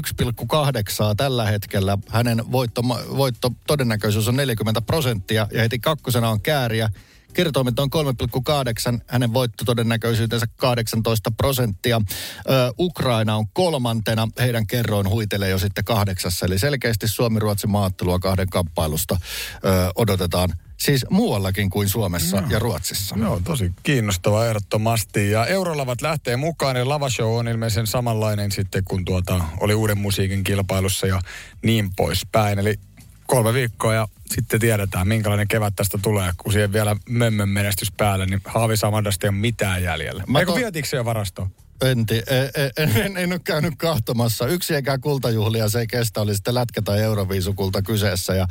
[1.18, 1.98] tällä hetkellä.
[2.10, 2.82] Hänen voitto,
[3.18, 6.90] voitto todennäköisyys on 40 prosenttia ja heti kakkosena on Kääriä.
[7.34, 12.02] Kertoimet on 3,8, hänen voittotodennäköisyytensä 18 prosenttia.
[12.50, 16.46] Ö, Ukraina on kolmantena, heidän kerroin huitelee jo sitten kahdeksassa.
[16.46, 19.18] Eli selkeästi Suomi-Ruotsi maattelua kahden kamppailusta
[19.66, 23.16] ö, odotetaan siis muuallakin kuin Suomessa ja Ruotsissa.
[23.20, 25.32] Joo, tosi kiinnostava ehdottomasti.
[25.32, 30.44] Ja Eurolavat lähtee mukaan ja lavashow on ilmeisen samanlainen sitten, kun tuota, oli uuden musiikin
[30.44, 31.22] kilpailussa ja
[31.64, 32.60] niin poispäin.
[32.60, 32.80] Eli
[33.28, 38.26] kolme viikkoa ja sitten tiedetään, minkälainen kevät tästä tulee, kun siihen vielä mömmön menestys päälle,
[38.26, 40.24] niin Haavi Samandasta ei ole mitään jäljellä.
[40.28, 41.50] Mä Eikö to- vietikö se jo varastoon?
[41.82, 44.48] En, ti- en, en, en, en ole käynyt kahtomassa.
[44.48, 48.34] Yksi eikä kultajuhlia se ei kestä, oli sitten lätkä- tai euroviisukulta kyseessä.
[48.36, 48.48] Ja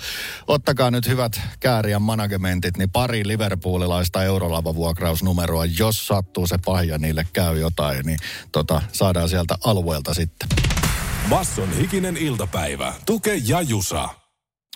[0.49, 7.59] ottakaa nyt hyvät kääriän managementit, niin pari liverpoolilaista eurolavavuokrausnumeroa, jos sattuu se pahja niille käy
[7.59, 8.19] jotain, niin
[8.53, 10.49] tota, saadaan sieltä alueelta sitten.
[11.29, 12.95] Basson hikinen iltapäivä.
[13.07, 14.22] Tuke ja Jusa.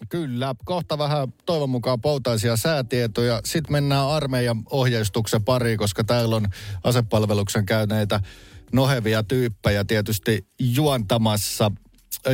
[0.09, 3.41] Kyllä, kohta vähän toivon mukaan poutaisia säätietoja.
[3.45, 6.47] Sitten mennään armeijan ohjeistuksen pariin, koska täällä on
[6.85, 8.21] asepalveluksen käyneitä
[8.73, 11.73] nohevia tyyppejä tietysti juontamassa.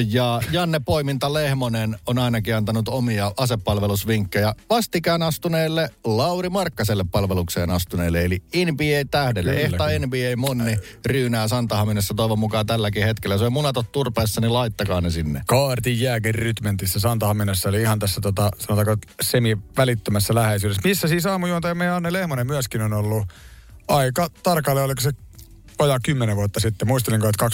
[0.09, 8.25] Ja Janne Poiminta Lehmonen on ainakin antanut omia asepalvelusvinkkejä vastikään astuneelle Lauri Markkaselle palvelukseen astuneelle,
[8.25, 9.53] eli NBA-tähdelle.
[9.53, 9.85] Ehta.
[10.07, 13.39] NBA-monni ryynää Santahaminassa toivon mukaan tälläkin hetkellä.
[13.39, 15.43] Se on munatot turpeessa, niin laittakaa ne sinne.
[15.47, 20.83] Kaartin jääkin rytmentissä Santahaminassa, eli ihan tässä tota, sanotaanko semi-välittömässä läheisyydessä.
[20.85, 23.27] Missä siis aamujuontaja meidän Anne Lehmonen myöskin on ollut
[23.89, 25.11] aika tarkalleen, oliko se
[25.79, 27.45] vajaa kymmenen vuotta sitten, muistelinko, että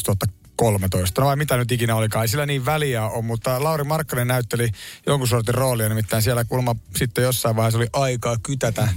[0.58, 4.28] 2013, no vai mitä nyt ikinä olikaan, ei sillä niin väliä on, mutta Lauri Markkanen
[4.28, 4.68] näytteli
[5.06, 8.88] jonkun sortin roolia, nimittäin siellä kulma sitten jossain vaiheessa oli aikaa kytätä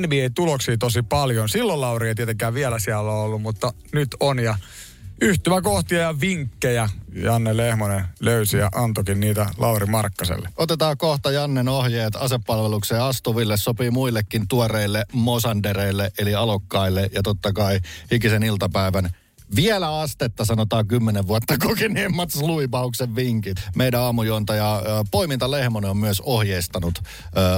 [0.00, 1.48] NBA-tuloksia tosi paljon.
[1.48, 4.58] Silloin Lauri ei tietenkään vielä siellä ollut, mutta nyt on ja
[5.20, 10.48] yhtymäkohtia ja vinkkejä Janne Lehmonen löysi ja antokin niitä Lauri Markkaselle.
[10.56, 17.80] Otetaan kohta Jannen ohjeet asepalvelukseen astuville, sopii muillekin tuoreille mosandereille, eli alokkaille ja totta kai
[18.10, 19.10] ikisen iltapäivän
[19.56, 23.56] vielä astetta, sanotaan kymmenen vuotta kokeneemmat sluipauksen vinkit.
[23.76, 27.02] Meidän aamujuontaja Poiminta Lehmonen on myös ohjeistanut ö,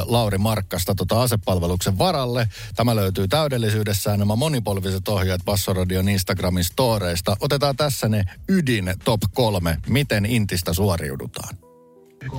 [0.04, 2.48] Lauri Markkasta tota asepalveluksen varalle.
[2.76, 7.36] Tämä löytyy täydellisyydessään nämä monipolviset ohjeet Bassoradion Instagramin storeista.
[7.40, 11.58] Otetaan tässä ne ydin top kolme, miten intistä suoriudutaan.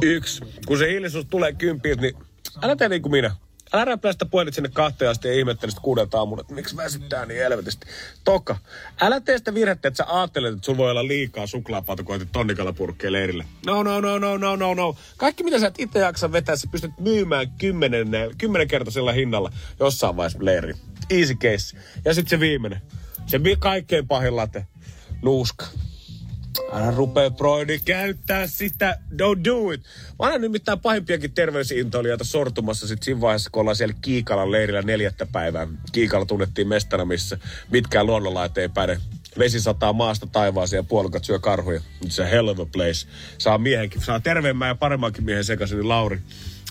[0.01, 0.41] Yksi.
[0.67, 2.13] Kun se hiljaisuus tulee kymppiin, niin
[2.61, 3.35] älä tee niin kuin minä.
[3.73, 7.25] Älä räplää sitä puhelit sinne kahteen asti ja ihmettele sitä kuudelta aamulla, että miksi väsyttää
[7.25, 7.87] niin helvetisti.
[8.23, 8.57] Toka,
[9.01, 13.13] älä tee sitä virhettä, että sä ajattelet, että sulla voi olla liikaa suklaapatukoita tonnikalla purkkeen
[13.13, 13.45] leirille.
[13.65, 14.95] No, no, no, no, no, no, no.
[15.17, 20.39] Kaikki mitä sä et itse jaksa vetää, sä pystyt myymään kymmenen, kymmenenkertaisella hinnalla jossain vaiheessa
[20.41, 20.73] leiri.
[21.09, 21.77] Easy case.
[22.05, 22.81] Ja sitten se viimeinen.
[23.25, 24.67] Se kaikkein pahin late.
[25.21, 25.65] Nuuska.
[26.73, 29.81] Älä rupee Broidi käyttää sitä, don't do it.
[30.19, 35.25] Mä aina nimittäin pahimpiakin terveysintoilijoita sortumassa sit siinä vaiheessa, kun ollaan siellä Kiikalan leirillä neljättä
[35.31, 35.67] päivää.
[35.91, 37.37] Kiikala tunnettiin mestana, missä
[37.71, 38.97] mitkään luonnonlait ei päde.
[39.39, 41.81] Vesi sataa maasta taivaaseen ja puolukat syö karhuja.
[42.05, 43.07] It's a hell of a place.
[43.37, 46.19] Saa miehenkin, saa terveemmän ja paremmankin miehen sekaisin, niin Lauri,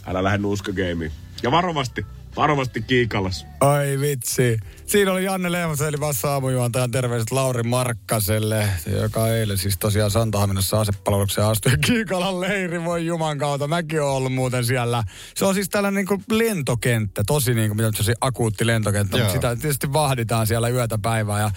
[0.08, 1.12] älä lähde nuuskageimiin.
[1.42, 3.46] Ja varovasti, varovasti Kiikalas.
[3.60, 4.58] Ai vitsi.
[4.86, 8.68] Siinä oli Janne Lehmosen eli vasta aamujuontajan terveiset Lauri Markkaselle,
[9.00, 11.72] joka eilen siis tosiaan Santahaminassa asepalvelukseen astui.
[11.86, 13.68] Kiikalan leiri, voi juman kautta.
[13.68, 15.04] Mäkin oon ollut muuten siellä.
[15.34, 19.24] Se on siis tällainen niin kuin lentokenttä, tosi niin kuin, mitä se akuutti lentokenttä, Joo.
[19.24, 21.50] mutta sitä tietysti vahditaan siellä yötä päivää ja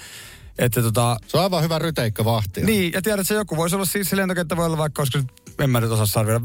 [0.60, 2.62] että tota, Se on aivan hyvä ryteikkä vahti.
[2.62, 5.20] niin, ja tiedät, se joku voisi olla siis se lentokenttä voi olla vaikka, se,
[5.60, 6.42] en mä nyt osaa sarvilla,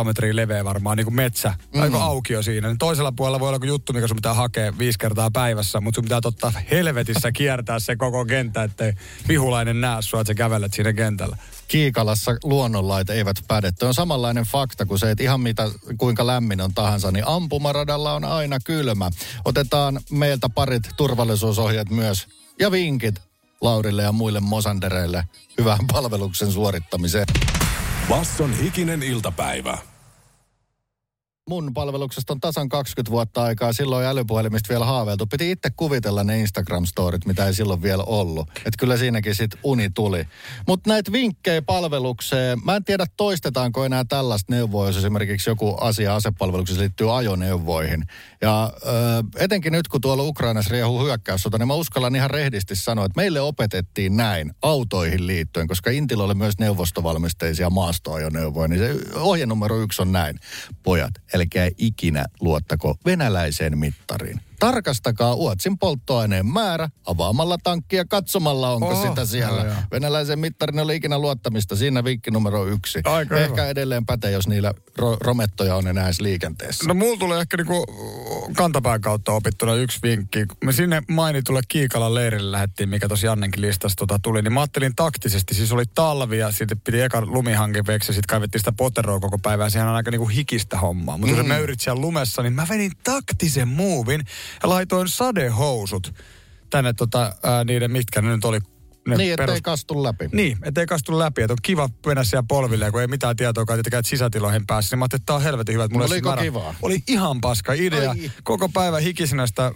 [0.00, 1.82] 50-100 metriä leveä varmaan, niin kuin metsä, mm.
[1.82, 2.68] aika aukio siinä.
[2.68, 5.98] Niin toisella puolella voi olla joku juttu, mikä sun pitää hakea viisi kertaa päivässä, mutta
[5.98, 8.92] sun pitää totta helvetissä kiertää se koko kenttä, ettei
[9.28, 11.36] vihulainen näe sua, että sä kävelet siinä kentällä.
[11.68, 13.72] Kiikalassa luonnonlait eivät päde.
[13.72, 18.14] Tuo on samanlainen fakta kuin se, että ihan mitä, kuinka lämmin on tahansa, niin ampumaradalla
[18.14, 19.10] on aina kylmä.
[19.44, 22.26] Otetaan meiltä parit turvallisuusohjeet myös
[22.60, 23.14] ja vinkit
[23.60, 25.24] Laurille ja muille mosandereille
[25.58, 27.26] hyvän palveluksen suorittamiseen.
[28.08, 29.78] Basson hikinen iltapäivä.
[31.48, 33.72] Mun palveluksesta on tasan 20 vuotta aikaa.
[33.72, 35.26] Silloin älypuhelimista vielä haaveiltu.
[35.26, 38.48] Piti itse kuvitella ne Instagram-storit, mitä ei silloin vielä ollut.
[38.50, 40.28] Että kyllä siinäkin sit uni tuli.
[40.66, 46.14] Mutta näitä vinkkejä palvelukseen, mä en tiedä toistetaanko enää tällaista neuvoa, jos esimerkiksi joku asia
[46.14, 48.04] asepalveluksessa liittyy ajoneuvoihin.
[48.40, 48.88] Ja ö,
[49.38, 53.40] etenkin nyt, kun tuolla Ukrainassa riehuu hyökkäyssota, niin mä uskallan ihan rehdisti sanoa, että meille
[53.40, 60.02] opetettiin näin autoihin liittyen, koska Intillä oli myös neuvostovalmisteisia maastoajoneuvoja, niin se ohje numero yksi
[60.02, 60.38] on näin.
[60.82, 64.40] Pojat, älkää ikinä luottako venäläiseen mittariin.
[64.60, 69.62] Tarkastakaa Uotsin polttoaineen määrä avaamalla tankkia katsomalla, onko Oho, sitä siellä.
[69.62, 69.82] joo, joo.
[69.90, 71.76] Venäläisen mittarin oli ikinä luottamista.
[71.76, 73.00] Siinä vinkki numero yksi.
[73.04, 73.66] Aika Ehkä hyvä.
[73.66, 76.84] edelleen pätee, jos niillä ro- romettoja on enää edes liikenteessä.
[76.88, 77.86] No mulla tulee ehkä niinku
[78.56, 80.46] kantapään kautta opittuna yksi vinkki.
[80.64, 84.96] Me sinne mainitulle Kiikalan leirille lähettiin, mikä tosi Jannenkin listasta tota tuli, niin mä ajattelin
[84.96, 89.20] taktisesti, siis oli talvi ja sitten piti eka lumihanke veksi ja sitten kaivettiin sitä poteroa
[89.20, 89.70] koko päivää.
[89.70, 91.18] Sehän on aika niinku hikistä hommaa.
[91.18, 91.40] Mutta mm.
[91.40, 94.24] kun mä yritin siellä lumessa, niin mä vedin taktisen muuvin
[94.62, 96.14] laitoin sadehousut
[96.70, 98.58] tänne tota, ää, niiden, mitkä ne nyt oli.
[99.08, 100.28] Ne Niin, ettei kastu läpi.
[100.32, 101.42] Niin, ettei kastu läpi.
[101.42, 104.94] Että on kiva mennä siellä polville, kun ei mitään tietoa tietenkään, että sisätiloihin päässä.
[104.94, 105.84] Niin mä ajattelin, että tää on helvetin hyvä.
[105.84, 106.74] Että mulla oliko määrä- kivaa?
[106.82, 108.10] Oli ihan paska idea.
[108.10, 108.30] Ai.
[108.44, 109.72] Koko päivä hikisenä sitä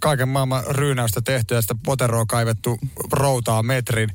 [0.00, 2.78] kaiken maailman ryynäystä tehty ja sitä poteroa kaivettu
[3.12, 4.10] routaa metrin.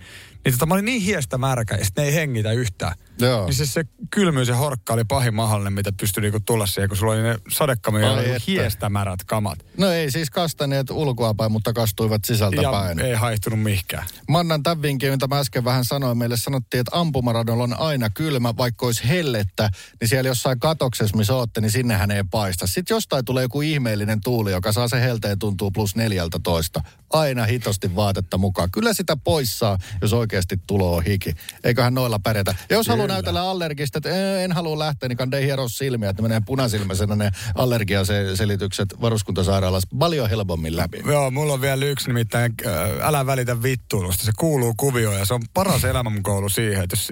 [0.45, 2.93] Niin tota, mä olin niin hiestä märkä ja sitten ne ei hengitä yhtään.
[3.19, 3.45] Joo.
[3.45, 6.97] Niin se, se kylmyys ja horkka oli pahin mahdollinen, mitä pystyi niinku tulla siihen, kun
[6.97, 8.51] sulla oli ne sadekamioilla Ai niinku että.
[8.51, 9.59] hiestä märät kamat.
[9.77, 12.99] No ei siis kastaneet ulkoapäin, mutta kastuivat sisältä Ja päin.
[12.99, 14.05] ei haihtunut mihinkään.
[14.29, 16.17] Mä annan tämän vinkin, mitä mä äsken vähän sanoin.
[16.17, 19.69] Meille sanottiin, että ampumaradolla on aina kylmä, vaikka olisi hellettä,
[20.01, 22.67] niin siellä jossain katoksessa, missä ootte, niin sinnehän ei paista.
[22.67, 26.81] Sitten jostain tulee joku ihmeellinen tuuli, joka saa se helteen tuntuu plus 14.
[27.09, 28.71] Aina hitosti vaatetta mukaan.
[28.71, 31.33] Kyllä sitä pois saa, jos oikeasti tulo hiki.
[31.63, 32.55] Eiköhän noilla pärjätä.
[32.69, 36.21] Ja jos haluaa näytellä allergista, että "Ee, en halua lähteä, niin kandei hiero silmiä, että
[36.21, 41.01] menee punasilmäisenä ne allergiaselitykset varuskuntasairaalassa paljon helpommin läpi.
[41.05, 44.25] Joo, mulla on vielä yksi nimittäin, äh, älä välitä vittuilusta.
[44.25, 47.11] Se kuuluu kuvioon ja se on paras elämänkoulu siihen, että jos,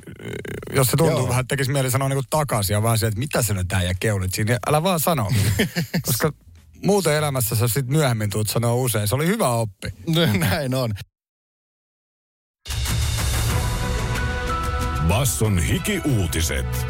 [0.74, 1.28] jos se tuntuu Joo.
[1.28, 3.94] vähän, että tekisi mieli sanoa niin takaisin ja vaan se, että mitä sä nyt ja
[4.00, 5.32] keulit siinä, niin älä vaan sano.
[6.06, 6.34] Koska
[6.86, 9.08] muuten elämässä sä sitten myöhemmin tuut sanoa usein.
[9.08, 9.88] Se oli hyvä oppi.
[10.40, 10.94] Näin on.
[15.08, 16.88] Basson hiki-uutiset.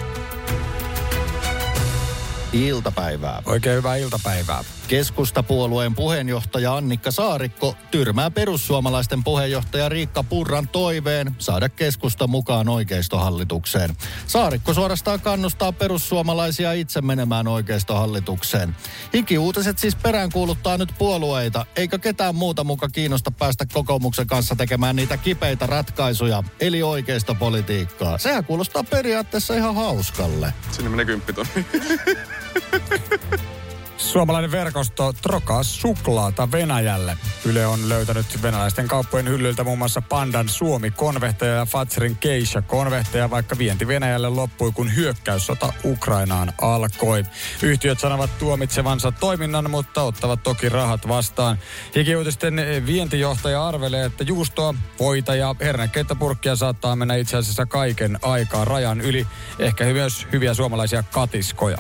[2.54, 3.42] Iltapäivää.
[3.46, 4.64] Oikein hyvää iltapäivää.
[4.88, 13.98] Keskustapuolueen puheenjohtaja Annikka Saarikko tyrmää perussuomalaisten puheenjohtaja Riikka Purran toiveen saada keskusta mukaan oikeistohallitukseen.
[14.28, 18.76] Saarikko suorastaan kannustaa perussuomalaisia itse menemään oikeistohallitukseen.
[19.14, 25.18] Hiki-uutiset siis peräänkuuluttaa nyt puolueita, eikä ketään muuta muka kiinnosta päästä kokoomuksen kanssa tekemään niitä
[25.18, 28.18] kipeitä ratkaisuja, eli oikeistopolitiikkaa.
[28.18, 30.54] Sehän kuulostaa periaatteessa ihan hauskalle.
[30.72, 31.66] Sinne menee kymppitonni.
[33.98, 37.18] Suomalainen verkosto trokaa suklaata Venäjälle.
[37.46, 43.88] Yle on löytänyt venäläisten kauppojen hyllyltä muun muassa Pandan Suomi-konvehteja ja Fatserin Keisha-konvehteja, vaikka vienti
[43.88, 47.24] Venäjälle loppui, kun hyökkäyssota Ukrainaan alkoi.
[47.62, 51.60] Yhtiöt sanovat tuomitsevansa toiminnan, mutta ottavat toki rahat vastaan.
[51.96, 59.02] Hikiuutisten vientijohtaja arvelee, että juustoa, voita ja hernekeittopurkkia saattaa mennä itse asiassa kaiken aikaa rajan
[59.02, 59.28] yli.
[59.60, 61.78] Ehkä myös hyviä suomalaisia katiskoja.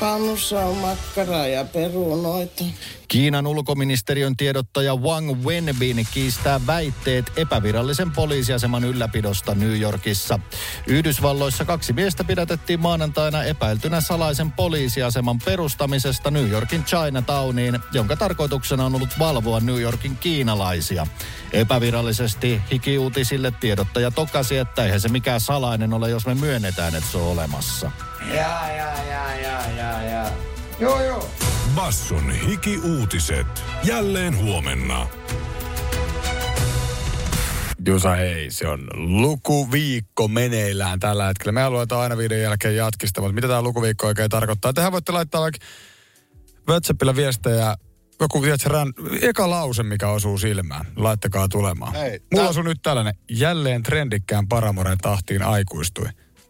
[0.00, 2.64] Pannussa on makkaraa ja perunoita.
[3.08, 10.40] Kiinan ulkoministeriön tiedottaja Wang Wenbin kiistää väitteet epävirallisen poliisiaseman ylläpidosta New Yorkissa.
[10.86, 18.94] Yhdysvalloissa kaksi miestä pidätettiin maanantaina epäiltynä salaisen poliisiaseman perustamisesta New Yorkin Chinatowniin, jonka tarkoituksena on
[18.94, 21.06] ollut valvoa New Yorkin kiinalaisia.
[21.52, 27.18] Epävirallisesti hikiuutisille tiedottaja tokasi, että eihän se mikään salainen ole, jos me myönnetään, että se
[27.18, 27.90] on olemassa.
[28.34, 30.30] Ja, ja, ja, ja, ja, ja.
[30.80, 31.30] Joo, joo.
[31.74, 33.46] Basson hiki-uutiset.
[33.84, 35.06] Jälleen huomenna.
[37.86, 41.52] Jusa, hei, se on lukuviikko meneillään tällä hetkellä.
[41.52, 44.72] Me luetaan aina videon jälkeen jatkista, mutta mitä tämä lukuviikko oikein tarkoittaa?
[44.72, 45.66] Tehän voitte laittaa vaikka
[46.68, 47.76] WhatsAppilla viestejä,
[48.20, 50.86] joku tiedätkö, rän, eka lause, mikä osuu silmään.
[50.96, 51.94] Laittakaa tulemaan.
[51.94, 56.08] Hei, Mulla on sun nyt tällainen, jälleen trendikkään paramoren tahtiin aikuistui.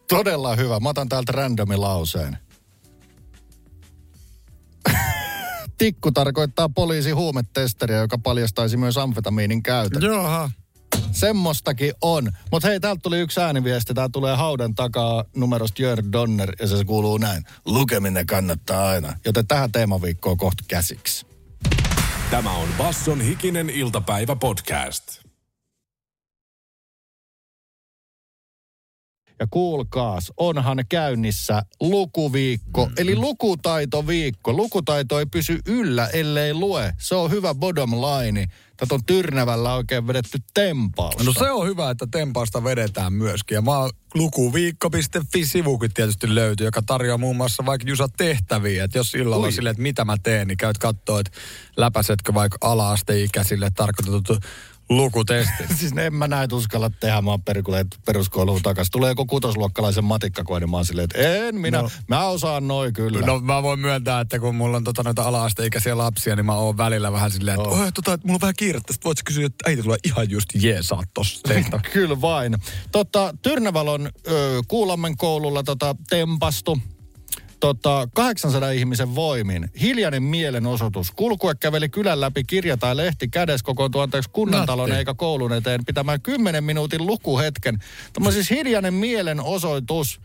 [0.09, 0.81] Todella hyvä.
[0.81, 2.39] Mä otan täältä randomin lauseen.
[5.79, 10.03] Tikku tarkoittaa poliisi huumetesteriä, joka paljastaisi myös amfetamiinin käytön.
[10.03, 10.51] Jaha.
[11.13, 12.33] Semmostakin on.
[12.53, 13.95] Mutta hei, täältä tuli yksi ääniviesti.
[13.95, 17.45] Tää tulee haudan takaa numerosta Jörg Donner ja se kuuluu näin.
[17.65, 19.13] Lukeminen kannattaa aina.
[19.25, 21.27] Joten tähän teemaviikkoon kohta käsiksi.
[22.31, 25.28] Tämä on Basson hikinen iltapäivä podcast.
[29.41, 32.93] Ja kuulkaas, onhan käynnissä lukuviikko, mm.
[32.97, 34.53] eli lukutaitoviikko.
[34.53, 36.95] Lukutaito ei pysy yllä, ellei lue.
[36.99, 38.47] Se on hyvä bottom line.
[38.77, 41.25] Tätä on Tyrnävällä oikein vedetty tempausta.
[41.25, 43.55] No se on hyvä, että tempausta vedetään myöskin.
[43.55, 48.85] Ja mä oon lukuviikko.fi-sivukin tietysti löytyy, joka tarjoaa muun muassa vaikka Jusa tehtäviä.
[48.85, 51.33] Että jos illalla on silleen, että mitä mä teen, niin käyt kattoo, että
[51.77, 54.41] läpäisetkö vaikka ala-asteikäisille tarkoitetut
[54.91, 55.67] lukutestit.
[55.79, 57.43] siis en mä näitä uskalla tehdä, mä oon
[58.07, 58.93] peruskouluun takaisin.
[58.93, 61.91] Tulee joku kutosluokkalaisen matikkakoe, niin mä oon silleen, että en minä, no.
[62.09, 63.27] mä osaan noin kyllä.
[63.27, 66.77] No mä voin myöntää, että kun mulla on tota, noita ala-asteikäisiä lapsia, niin mä oon
[66.77, 67.93] välillä vähän silleen, että oh.
[67.95, 70.49] tota, että mulla on vähän kiirettä, sit voit sä kysyä, että äiti tulee ihan just
[70.55, 71.55] jeesaa tossa.
[71.93, 72.57] Kyllä vain.
[72.93, 76.79] Tota, Tyrnävalon ö, Kuulammen koululla tota, tempastu
[77.61, 79.71] tota, 800 ihmisen voimin.
[79.81, 81.11] Hiljainen mielenosoitus.
[81.11, 84.99] Kulkue käveli kylän läpi kirja tai lehti kädessä kokoontui anteeksi kunnantalon Natti.
[84.99, 87.79] eikä koulun eteen pitämään 10 minuutin lukuhetken.
[88.13, 90.21] Tämä on siis hiljainen mielenosoitus.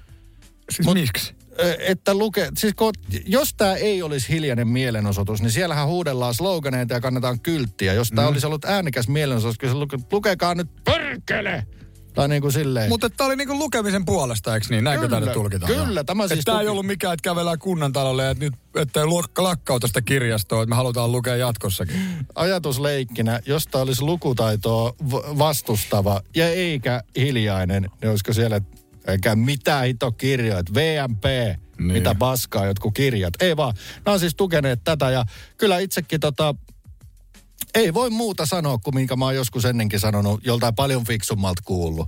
[0.71, 1.33] Siis Mut, miksi?
[1.79, 2.93] Että luke, siis kun,
[3.25, 7.93] jos tämä ei olisi hiljainen mielenosoitus, niin siellähän huudellaan sloganeita ja kannetaan kylttiä.
[7.93, 8.31] Jos tämä Mm.
[8.31, 11.67] olisi ollut äänekäs mielenosoitus, kyllä se luke, lukekaa nyt perkele!
[12.13, 12.89] Tai niin kuin silleen.
[12.89, 14.83] Mutta tämä oli niinku lukemisen puolesta, eikö niin?
[14.83, 15.73] Näinkö tämä tulkitaan?
[15.73, 18.99] kyllä, tämä siis Tämä ei ollut mikään, että kävellään kunnantalolle, että nyt että
[19.37, 21.95] lakkauta sitä kirjastoa, että me halutaan lukea jatkossakin.
[22.35, 24.93] ajatusleikkinä, josta olisi lukutaitoa
[25.37, 28.61] vastustava ja eikä hiljainen, niin olisiko siellä
[29.07, 31.57] eikä mitään hito kirjoit, VMP, niin.
[31.77, 33.33] mitä paskaa jotkut kirjat.
[33.39, 33.73] Ei vaan,
[34.05, 35.25] nämä on siis tukeneet tätä ja
[35.57, 36.55] kyllä itsekin tota,
[37.75, 42.07] ei voi muuta sanoa kuin minkä mä oon joskus ennenkin sanonut, joltain paljon fiksummalta kuullut.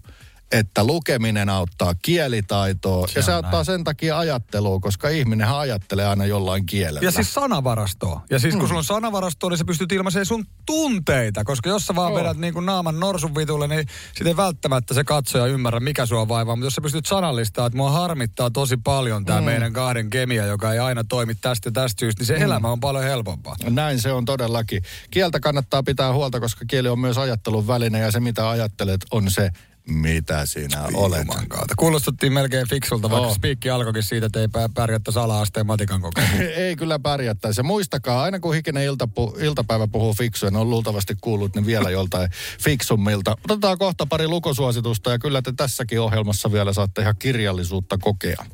[0.52, 3.66] Että lukeminen auttaa kielitaitoa Se ja se auttaa näin.
[3.66, 7.00] sen takia ajattelua, koska ihminenhän ajattelee aina jollain kielellä.
[7.04, 8.22] Ja siis sanavarastoa.
[8.30, 11.44] Ja siis kun sulla on sanavarastoa, niin sä pystyt ilmaisemaan sun tunteita.
[11.44, 12.20] Koska jos sä vaan Joo.
[12.20, 13.86] vedät niin kuin naaman norsun vitulle, niin
[14.18, 16.56] sit ei välttämättä se katsoja ymmärrä, mikä sua vaivaa.
[16.56, 19.46] Mutta jos sä pystyt sanallistamaan, että mua harmittaa tosi paljon tämä Mm.
[19.46, 22.42] meidän kahden kemia, joka ei aina toimi tästä ja tästä syystä, niin se Mm.
[22.42, 23.56] elämä on paljon helpompaa.
[23.70, 24.84] Näin se on todellakin.
[25.12, 29.32] Kieltä kannattaa pitää huolta, koska kieli on myös ajattelun väline ja se mitä ajattelet on
[29.32, 29.50] se,
[29.89, 31.28] mitä sinä olet.
[31.48, 31.74] Kautta.
[31.78, 33.36] Kuulostuttiin melkein fiksulta, vaikka Joo.
[33.36, 36.43] spiikki alkoikin siitä, että ei pää- pärjättäisi ala-asteen matikan kokemusta.
[36.65, 37.60] Ei kyllä pärjättäisi.
[37.60, 41.89] Ja muistakaa, aina kun hikinen iltapu, iltapäivä puhuu fiksuja, ne on luultavasti kuullut ne vielä
[41.89, 42.30] joltain
[42.62, 43.38] fiksummilta.
[43.45, 48.45] Otetaan kohta pari lukusuositusta ja kyllä te tässäkin ohjelmassa vielä saatte ihan kirjallisuutta kokea.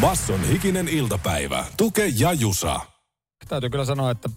[0.00, 1.64] Basson hikinen iltapäivä.
[1.76, 2.80] Tuke ja Jusa.
[3.50, 4.30] Täytyy kyllä sanoa, että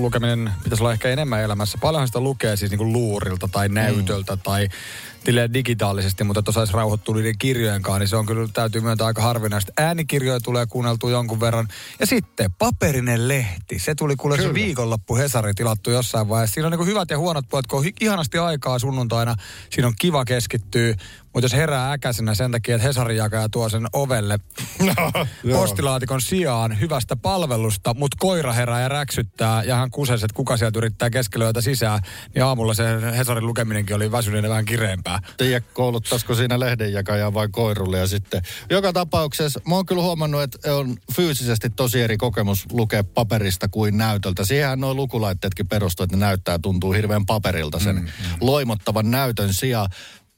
[0.00, 1.78] lukeminen pitäisi olla ehkä enemmän elämässä.
[1.80, 5.13] Paljonhan sitä lukee siis niinku luurilta tai näytöltä tai silleen
[5.54, 9.22] digitaalisesti, mutta että osaisi rauhoittua niiden kirjojen kanssa, niin se on kyllä, täytyy myöntää aika
[9.22, 9.72] harvinaista.
[9.76, 11.68] Äänikirjoja tulee kuunneltua jonkun verran.
[12.00, 13.78] Ja sitten paperinen lehti.
[13.78, 16.54] Se tuli kuule se viikonloppu Hesari tilattu jossain vaiheessa.
[16.54, 19.34] Siinä on niinku hyvät ja huonot puolet, kun on ihanasti aikaa sunnuntaina.
[19.70, 20.94] Siinä on kiva keskittyä.
[21.34, 24.38] Mutta jos herää äkäisenä sen takia, että Hesari jakaa tuo sen ovelle
[25.44, 25.60] Joo.
[25.60, 30.78] postilaatikon sijaan hyvästä palvelusta, mutta koira herää ja räksyttää ja hän kuses, että kuka sieltä
[30.78, 32.00] yrittää keskellä sisään,
[32.34, 32.84] niin aamulla se
[33.16, 35.13] Hesarin lukeminenkin oli väsyneenä vähän kireempää.
[35.36, 38.42] Tiedä, kouluttaisiko siinä lehdenjakajaa vai koirulle ja sitten.
[38.70, 43.98] Joka tapauksessa mä oon kyllä huomannut, että on fyysisesti tosi eri kokemus lukea paperista kuin
[43.98, 44.44] näytöltä.
[44.44, 48.08] Siihenhän nuo lukulaitteetkin perustuu, että ne näyttää, tuntuu hirveän paperilta sen mm,
[48.40, 49.90] loimottavan näytön sijaan.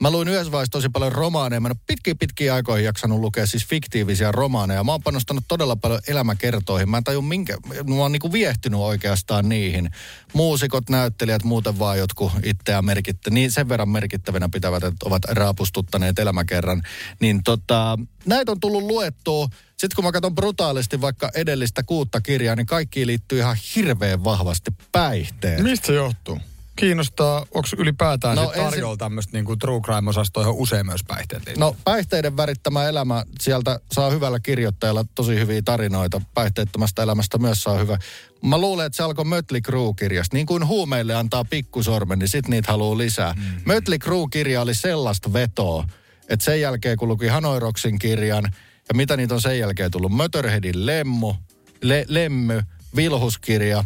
[0.02, 1.60] Mä luin yhdessä vaiheessa tosi paljon romaaneja.
[1.60, 4.84] Mä en ole pitkiä pitkiä aikoihin jaksanut lukea siis fiktiivisiä romaaneja.
[4.84, 6.88] Mä oon panostanut todella paljon elämäkertoihin.
[6.88, 7.56] Mä en tajun minkä,
[7.88, 9.90] mä oon niinku viehtynyt oikeastaan niihin.
[10.32, 16.18] Muusikot, näyttelijät, muuten vaan jotkut itseään merkittä, niin sen verran merkittävänä pitävät, että ovat raapustuttaneet
[16.18, 16.82] elämäkerran.
[17.20, 19.48] Niin tota, näitä on tullut luettua.
[19.76, 24.70] Sitten kun mä katson brutaalisti vaikka edellistä kuutta kirjaa, niin kaikki liittyy ihan hirveän vahvasti
[24.92, 25.62] päihteet.
[25.62, 26.38] Mistä se johtuu?
[26.76, 31.60] Kiinnostaa, onko ylipäätään No tarjolla ensin- tämmöistä niinku true crime-osastoa, johon usein myös päihteet liittyy?
[31.60, 36.20] No päihteiden värittämä elämä, sieltä saa hyvällä kirjoittajalla tosi hyviä tarinoita.
[36.34, 37.98] Päihteettömästä elämästä myös saa hyvä.
[38.42, 40.36] Mä luulen, että se alkoi Mötley Crue-kirjasta.
[40.36, 43.32] Niin kuin huumeille antaa pikkusormen, niin sit niitä haluaa lisää.
[43.32, 43.42] Mm.
[43.64, 45.84] Mötley Crue-kirja oli sellaista vetoa,
[46.28, 48.44] että sen jälkeen kun luki Hanoi Rocksin kirjan,
[48.88, 50.12] ja mitä niitä on sen jälkeen tullut?
[50.12, 51.34] Motorheadin Lemmu,
[51.82, 52.62] Le, Lemmy,
[52.96, 53.84] Vilhuskirja,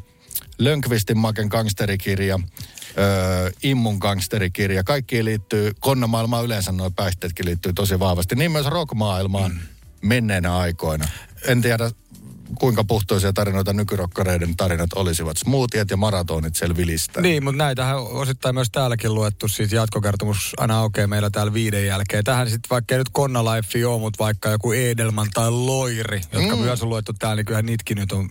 [0.59, 2.41] Lönkvistin Maken gangsterikirja,
[2.99, 4.85] öö, Immun gangsterikirja.
[4.85, 8.37] Kaikki liittyy, konnamaailmaan yleensä nuo päihteetkin liittyy tosi vahvasti.
[8.37, 9.59] Niin myös rockmaailmaan mm.
[10.03, 11.09] menneinä aikoina.
[11.47, 11.91] En tiedä,
[12.59, 15.37] kuinka puhtoisia tarinoita nykyrokkareiden tarinat olisivat.
[15.37, 17.21] Smoothiet ja maratonit siellä vilistä.
[17.21, 21.87] Niin, mutta näitähän on osittain myös täälläkin luettu, siis jatkokertomus aina aukeaa meillä täällä viiden
[21.87, 22.25] jälkeen.
[22.25, 26.57] Tähän sitten vaikka ei nyt Konna Life ole, mutta vaikka joku Edelman tai Loiri, jotka
[26.57, 26.63] Mm.
[26.63, 28.29] myös on luettu täällä, niin kyllähän niitäkin nyt on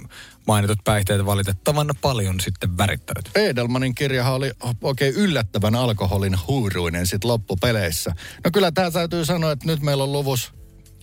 [0.48, 3.30] mainitut päihteet valitettavan paljon sitten värittänyt.
[3.36, 4.52] Edelmanin kirjahan oli
[4.82, 8.12] oikein yllättävän alkoholin huuruinen sit loppupeleissä.
[8.44, 10.59] No kyllä tämä täytyy sanoa, että nyt meillä on luvus.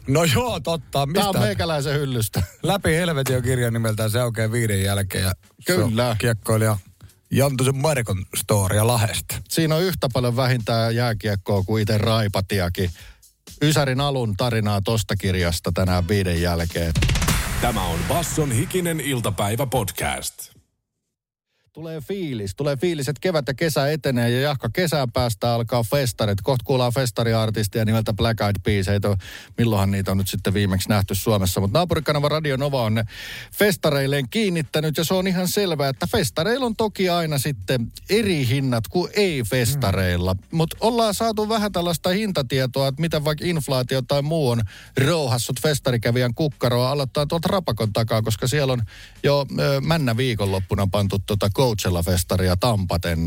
[0.09, 0.91] No joo, totta.
[0.91, 1.39] Tämä on Mistä?
[1.39, 2.43] meikäläisen hyllystä.
[2.63, 5.25] Läpi helvetin on kirja nimeltään, se aukeaa viiden jälkeen.
[5.25, 5.33] Ja
[5.67, 6.05] Kyllä.
[6.05, 6.79] Se on kiekkoilija
[7.31, 9.37] Jantusen Markon storia Lahesta.
[9.49, 12.91] Siinä on yhtä paljon vähintään jääkiekkoa kuin itse Raipatiakin.
[13.63, 16.93] Ysärin alun tarinaa tosta kirjasta tänään viiden jälkeen.
[17.61, 20.56] Tämä on Basson hikinen iltapäivä podcast.
[21.77, 26.41] Tulee fiilis, tulee fiilis, että kevät ja kesä etenee ja jahka kesän päästä alkaa festarit.
[26.41, 28.89] Kohta kuullaan festariartistia nimeltä Black Eyed Peas.
[28.89, 29.17] Ei toi,
[29.59, 31.61] milloinhan niitä on nyt sitten viimeksi nähty Suomessa.
[31.61, 33.05] Mutta naapurikanava Radio Nova on ne
[33.53, 38.89] festareilleen kiinnittänyt ja se on ihan selvää, että festareilla on toki aina sitten eri hinnat
[38.89, 40.35] kuin ei-festareilla.
[40.35, 40.41] Mm.
[40.51, 44.63] Mutta ollaan saatu vähän tällaista hintatietoa, että mitä vaikka inflaatio tai muu on
[45.07, 46.91] rouhassut festarikävijän kukkaroa.
[46.91, 48.83] Aloittaa tuolta Rapakon takaa, koska siellä on
[49.23, 53.19] jo ö, männä viikonloppuna pantu tota Coachella-festaria Tampaten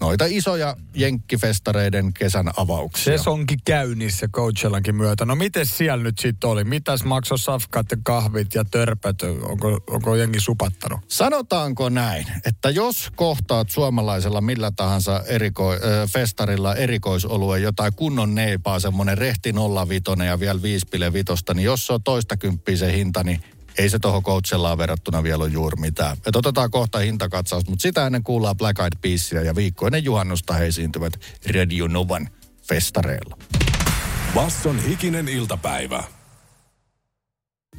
[0.00, 3.18] noita isoja jenkkifestareiden kesän avauksia.
[3.18, 5.24] Sesonki käynnissä Coachellankin myötä.
[5.24, 6.64] No miten siellä nyt sitten oli?
[6.64, 9.22] Mitäs maksoi safkat ja kahvit ja törpöt?
[9.22, 11.00] Onko, onko jengi supattanut?
[11.08, 15.78] Sanotaanko näin, että jos kohtaat suomalaisella millä tahansa eriko, ö,
[16.12, 19.52] festarilla erikoisolue jotain kunnon neipaa, semmoinen rehti
[19.88, 23.40] 05 ja vielä 5,5, niin jos se on toista kymppiä se hinta, niin
[23.78, 26.16] ei se tuohon Coachellaan verrattuna vielä ole juuri mitään.
[26.26, 30.66] Et otetaan kohta hintakatsaus, mutta sitä ennen kuullaan Black Eyed Peasia ja viikkoinen juhannusta he
[30.66, 31.12] esiintyvät
[31.54, 32.28] Radio Novan
[32.68, 33.38] festareilla.
[34.34, 36.04] Basson hikinen iltapäivä.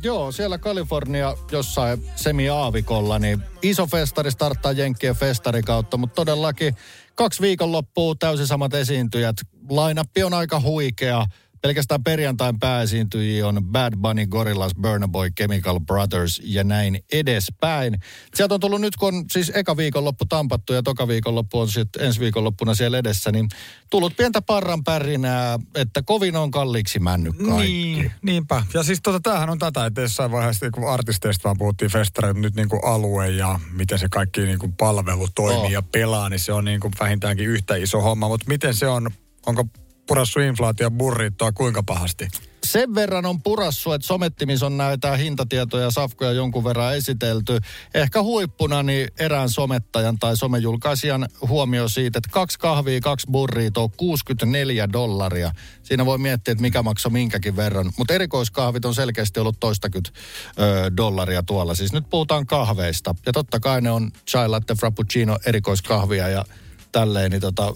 [0.03, 6.75] Joo, siellä Kalifornia jossain semi-aavikolla, niin iso festari starttaa Jenkkien festari kautta, mutta todellakin
[7.15, 9.35] kaksi viikonloppua täysin samat esiintyjät.
[9.69, 11.25] Lainappi on aika huikea.
[11.61, 17.99] Pelkästään perjantain pääesiintyjiä on Bad Bunny, Gorillaz, Burna Boy, Chemical Brothers ja näin edespäin.
[18.35, 22.03] Sieltä on tullut nyt, kun on siis eka viikonloppu tampattu ja toka viikonloppu on sitten
[22.03, 23.49] ensi viikonloppuna siellä edessä, niin
[23.89, 27.71] tullut pientä parran pärinää, että kovin on kalliiksi männyt kaikki.
[27.71, 28.63] Niin, niinpä.
[28.73, 32.55] Ja siis tota, tämähän on tätä, että jossain vaiheessa kun artisteista vaan puhuttiin festareita, nyt
[32.55, 35.71] niin kuin alue ja miten se kaikki niin kuin palvelu toimii Oh.
[35.71, 38.27] ja pelaa, niin se on niin kuin vähintäänkin yhtä iso homma.
[38.27, 39.11] Mutta miten se on,
[39.45, 39.65] onko
[40.09, 42.27] purassu inflaatio burrittoa kuinka pahasti?
[42.65, 47.59] sen verran on purassu, että somettimis on näitä hintatietoja ja safkoja jonkun verran esitelty.
[47.93, 54.91] Ehkä huippuna niin erään somettajan tai somejulkaisijan huomio siitä, että kaksi kahvia, kaksi burritoa, 64
[54.93, 55.51] dollaria.
[55.83, 57.91] Siinä voi miettiä, että mikä maksaa minkäkin verran.
[57.97, 60.11] Mutta erikoiskahvit on selkeästi ollut toistakymmentä
[60.59, 61.75] ö, dollaria tuolla.
[61.75, 63.15] Siis nyt puhutaan kahveista.
[63.25, 66.45] Ja totta kai ne on chai latte, frappuccino, erikoiskahvia ja
[66.91, 67.31] tälleen.
[67.31, 67.73] Niin tota,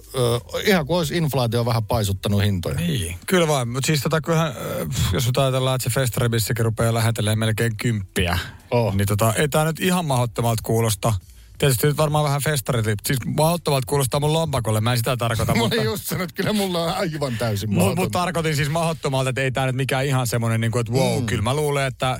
[0.65, 2.75] ihan kuin olisi inflaatio vähän paisuttanut hintoja.
[2.75, 3.67] Niin, kyllä vain.
[3.69, 8.39] Mutta siis tota, kyllähän, äh, jos nyt ajatellaan, että se festaribissakin rupeaa lähetelemään melkein kymppiä,
[8.71, 8.95] oh.
[8.95, 11.13] niin tota, ei tämä nyt ihan mahdottomalta kuulosta.
[11.57, 12.85] Tietysti nyt varmaan vähän festarit.
[13.05, 15.55] Siis mahdottomalta kuulostaa mun lompakolle, mä en sitä tarkoita.
[15.57, 15.75] Mutta...
[15.75, 18.03] just että kyllä mulla on aivan täysin Mutta mahdoton.
[18.03, 21.19] mut tarkoitin siis mahdottomalta, että ei tämä nyt mikään ihan semmoinen, niin kuin, että wow,
[21.19, 21.25] mm.
[21.25, 22.19] kyllä mä luulen, että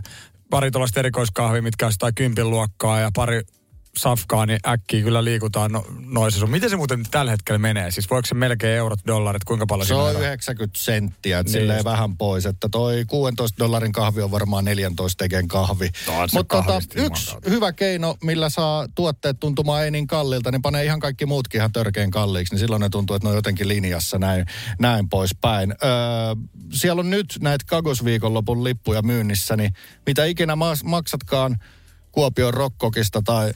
[0.50, 3.42] pari tuollaista erikoiskahvia, mitkä on sitä kympin luokkaa ja pari
[3.98, 6.50] safkaa, niin äkkiä kyllä liikutaan no, noissa sun.
[6.52, 7.92] Miten se muuten tällä hetkellä menee?
[7.92, 10.22] Siis voiko se melkein eurot, dollarit, kuinka paljon Se siinä on eroa?
[10.22, 11.86] 90 senttiä, että Niin silleen just.
[11.86, 12.46] vähän pois.
[12.46, 15.90] Että toi 16 dollarin kahvi on varmaan 14 tekeen kahvi.
[16.06, 17.50] Se Mutta tota, yksi kautta.
[17.50, 21.72] hyvä keino, millä saa tuotteet tuntumaan ei niin kallilta, niin panee ihan kaikki muutkin ihan
[21.72, 22.54] törkeen kalliiksi.
[22.54, 24.46] Niin silloin ne tuntuu, että ne on jotenkin linjassa näin,
[24.80, 25.72] näin poispäin.
[25.72, 25.90] Öö,
[26.74, 29.74] siellä on nyt näitä Kagos-viikonlopun lippuja myynnissä, niin
[30.06, 31.58] mitä ikinä maksatkaan
[32.12, 33.54] Kuopion Rokkokista tai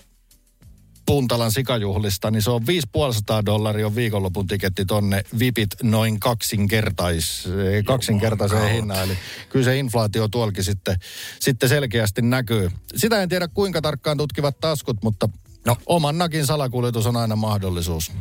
[1.07, 7.47] Puntalan sikajuhlista, niin se on 550 dollaria on viikonlopun tiketti tonne vipit noin kaksinkertais,
[7.85, 9.03] kaksinkertaiseen hinnan.
[9.03, 9.17] Eli
[9.49, 10.95] kyllä se inflaatio tuolkin sitten,
[11.39, 12.71] sitten selkeästi näkyy.
[12.95, 15.29] Sitä en tiedä kuinka tarkkaan tutkivat taskut, mutta
[15.65, 15.77] no.
[15.85, 18.11] oman nakin salakuljetus on aina mahdollisuus.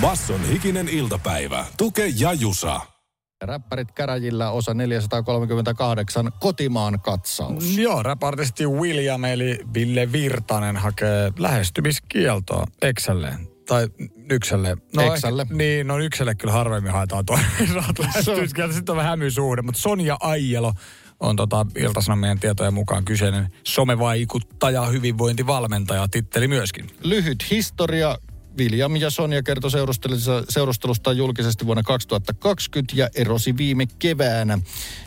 [0.00, 1.66] Basson hikinen iltapäivä.
[1.76, 2.91] Tuke ja Jusa.
[3.46, 7.76] Räppärit käräjillä osa 438 kotimaan katsaus.
[7.78, 13.48] Joo, rapartisti William eli Ville Virtanen hakee lähestymiskieltoa Excelleen.
[13.68, 13.88] Tai
[14.30, 14.76] Ykselle.
[15.12, 15.42] Exälle.
[15.42, 17.38] Ehkä, niin, no Ykselle kyllä harvemmin haetaan tuo
[17.98, 18.74] lähestymiskielto.
[18.74, 20.72] Sitten on vähän hämysuhde, mutta Sonja Aijelo
[21.20, 26.86] on tota Ilta-Sanomien tietojen mukaan kyseinen somevaikuttaja, hyvinvointivalmentaja, titteli myöskin.
[27.02, 28.18] lyhyt historia.
[28.58, 34.58] William ja Sonja kertoi seurustelusta, seurustelustaan julkisesti vuonna 2020 ja erosi viime keväänä.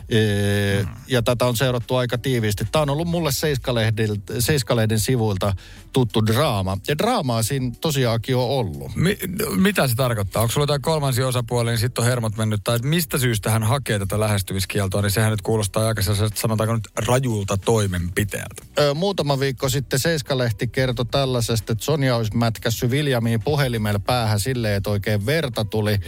[0.08, 2.64] Ee, Ja tätä on seurattu aika tiiviisti.
[2.72, 5.54] Tämä on ollut mulle Seiskalehden, sivuilta
[5.96, 6.78] tuttu draama.
[6.88, 8.96] Ja draamaa siinä tosiaankin on ollut.
[8.96, 9.18] Mi-
[9.56, 10.42] mitä se tarkoittaa?
[10.42, 13.62] Onko sulla jotain kolmansia osapuolia, niin sitten on hermot mennyt, tai että mistä syystä hän
[13.62, 16.02] hakee tätä lähestymiskieltoa, niin sehän nyt kuulostaa aika
[16.34, 18.62] sanotaanko nyt rajulta toimenpiteeltä.
[18.78, 24.74] Ö, muutama viikko sitten Seiskalehti kertoi tällaisesta, että Sonja olisi mätkässyt Viljamiin puhelimella päähän silleen,
[24.76, 25.98] että oikein verta tuli.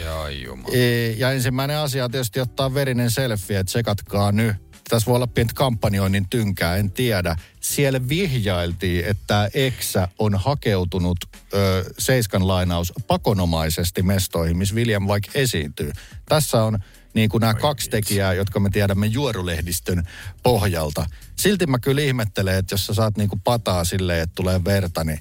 [0.45, 0.75] Jumala.
[0.75, 4.57] E, Ja ensimmäinen asia on tietysti ottaa verinen selfie, että sekatkaa nyt.
[4.89, 7.37] Tässä voi olla pientä kampanjoinnin tynkää, en tiedä.
[7.61, 11.19] Siellä vihjailtiin, että Eksä on hakeutunut
[11.55, 15.93] ö, Seiskan lainaus pakonomaisesti mestoihin, missä William vaikka esiintyy.
[16.29, 16.79] Tässä on
[17.15, 20.09] niin kuin nämä kaksi tekijää, jotka me tiedämme juorulehdistön
[20.43, 21.07] pohjalta.
[21.37, 25.05] Silti mä kyllä ihmettelen, että jos sä saat niin kuin pataa silleen, että tulee verta,
[25.05, 25.21] niin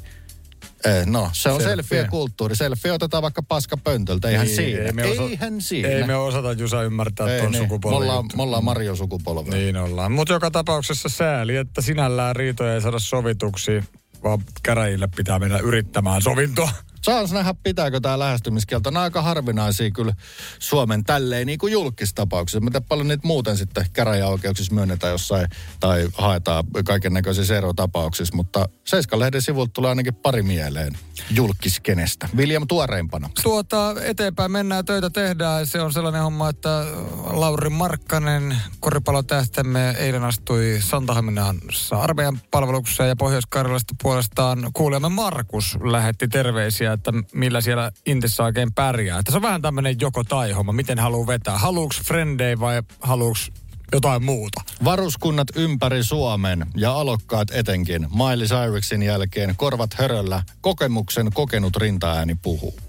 [0.85, 1.75] Eh, no, se on Selfie.
[1.75, 2.55] selfie-kulttuuri.
[2.55, 4.83] Selfie otetaan vaikka paskapöntöltä, eihän Niin, siinä.
[4.83, 5.89] ei me osa- eihän siinä.
[5.89, 7.63] Ei me osata Jusa ymmärtää Ei tuon niin.
[7.63, 9.53] sukupolven Me ollaan, me ollaan Mario sukupolvea.
[9.53, 10.11] Niin ollaan.
[10.11, 13.83] Mutta joka tapauksessa sääli, että sinällään riitoja ei saada sovituksi,
[14.23, 16.69] vaan käräjille pitää mennä yrittämään sovintoa.
[17.07, 18.89] Saas nähdä, pitääkö tämä lähestymiskielto.
[18.89, 20.13] Nämä aika harvinaisia kyllä
[20.59, 22.59] Suomen tälleen niin kuin julkistapauksissa.
[22.59, 25.47] Tiedän paljon niitä muuten sitten käräjäoikeuksissa myönnetään jossain
[25.79, 28.35] tai haetaan kaiken näköisissä erotapauksissa.
[28.35, 30.97] Mutta Seiskan-lehden sivulta tulee ainakin pari mieleen
[31.29, 32.29] julkiskenestä.
[32.35, 33.29] William tuoreimpana.
[33.43, 35.67] Tuota, eteenpäin mennään, töitä tehdään.
[35.67, 36.85] Se on sellainen homma, että
[37.23, 46.96] Lauri Markkanen, koripallotähtemme, eilen astui Santahaminassa armeijan palvelukseen ja Pohjois-Karjalasta puolestaan kuulemme Markus lähetti terveisiä,
[46.97, 49.19] että millä siellä Intissä oikein pärjää.
[49.19, 51.57] Että se on vähän tämmöinen joko tai homma, miten haluaa vetää.
[51.57, 53.51] Haluuks frendei vai haluuks
[53.91, 54.61] jotain muuta?
[54.83, 58.07] Varuskunnat ympäri Suomen ja alokkaat etenkin.
[58.15, 60.43] Miley Cyrusin jälkeen korvat höröllä.
[60.61, 62.79] Kokemuksen kokenut rintaääni puhuu.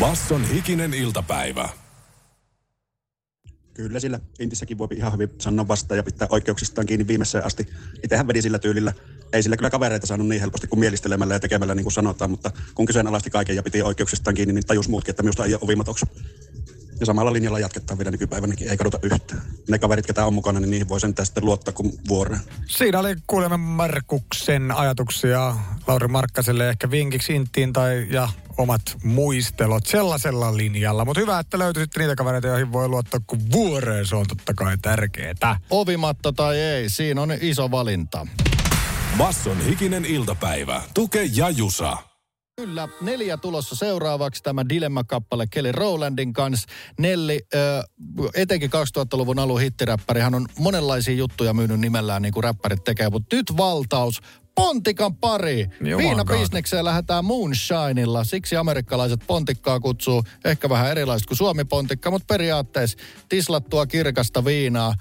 [0.00, 1.83] Basson hikinen iltapäivä.
[3.74, 7.66] Kyllä sillä Intissäkin voi ihan hyvin sanoa vastaan ja pitää oikeuksistaan kiinni viimeiseen asti.
[8.02, 8.92] Itsehän vedi sillä tyylillä.
[9.32, 12.50] Ei sillä kyllä kavereita saanut niin helposti kuin mielistelemällä ja tekemällä niin kuin sanotaan, mutta
[12.74, 16.06] kun kyseenalaisti kaiken ja piti oikeuksistaan kiinni, niin tajus muutkin, että minusta ei ole ovimatoksi.
[17.00, 19.42] Ja samalla linjalla jatketaan vielä nykypäivänäkin, ei kaduta yhtään.
[19.68, 22.40] Ne kaverit, ketä on mukana, niin niihin voi sentään sitten luottaa kuin vuoreen.
[22.66, 25.56] Siinä oli kuulemme Markuksen ajatuksia
[25.86, 28.28] Lauri Markkaselle ehkä vinkiksi Inttiin tai ja
[28.58, 31.04] omat muistelot sellaisella linjalla.
[31.04, 34.06] Mutta hyvä, että löytyi sitten niitä kavereita, joihin voi luottaa kuin vuoreen.
[34.06, 35.56] Se on totta kai tärkeetä.
[35.70, 38.26] Ovimatto tai ei, siinä on iso valinta.
[39.18, 40.82] Basson hikinen iltapäivä.
[40.94, 41.96] Tuke ja Jusa.
[42.56, 46.68] Kyllä, neljä tulossa seuraavaksi tämä Dilemma-kappale Kelly Rowlandin kanssa.
[46.98, 47.82] Nelli, ö,
[48.34, 53.36] etenkin 2000-luvun alun hittiräppäri, hän on monenlaisia juttuja myynyt nimellään niin kuin räppärit tekee, mutta
[53.36, 54.20] nyt valtaus,
[54.54, 55.66] Pontikan pari.
[55.96, 58.24] Viinabisnekseen lähdetään Moonshinella.
[58.24, 62.98] Siksi amerikkalaiset pontikkaa kutsuu ehkä vähän erilaista kuin Suomi-pontikka, mutta periaatteessa
[63.28, 64.94] tislattua kirkasta viinaa.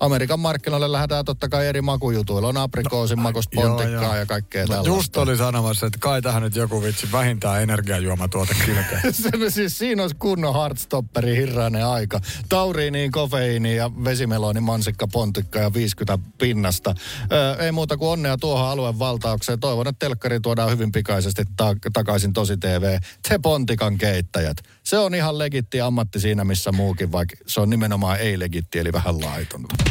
[0.00, 2.48] Amerikan markkinoille lähdetään totta kai eri makujutuilla.
[2.48, 4.16] On aprikoosin makusta Joo, pontikkaa joo.
[4.16, 4.88] ja kaikkea No, tällaista.
[4.94, 9.00] just oli sanomassa, että kai tähän nyt joku vitsi vähintään energiajuomatuote kilkeä.
[9.12, 12.20] Se, siis siinä olisi kunnon hardstopperi hirrainen aika.
[12.48, 16.94] Tauriiniin, kofeiiniin ja vesimeloni, mansikka, pontikka ja 50 pinnasta.
[17.32, 19.60] Ö, ei muuta kuin onnea tuohon alueen valtaukseen.
[19.60, 22.98] Toivon, että telkkari tuodaan hyvin pikaisesti ta- takaisin Tosi TV.
[23.28, 24.56] Te pontikan keittäjät.
[24.82, 29.20] Se on ihan legitti ammatti siinä missä muukin, vaikka se on nimenomaan ei-legitti, eli vähän
[29.20, 29.89] laitonta.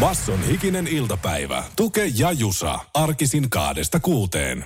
[0.00, 1.64] Basson hikinen iltapäivä.
[1.76, 2.78] Tuke ja Jusa.
[2.94, 4.64] Arkisin kaadesta kuuteen.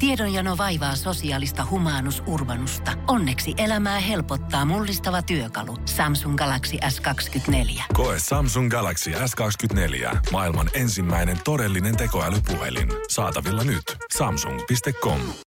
[0.00, 2.92] Tiedonjano vaivaa sosiaalista humanus urbanusta.
[3.08, 5.76] Onneksi elämää helpottaa mullistava työkalu.
[5.84, 7.82] Samsung Galaxy S24.
[7.94, 10.16] Koe Samsung Galaxy S24.
[10.32, 12.88] Maailman ensimmäinen todellinen tekoälypuhelin.
[13.08, 13.96] Saatavilla nyt.
[14.16, 15.20] Samsung.com.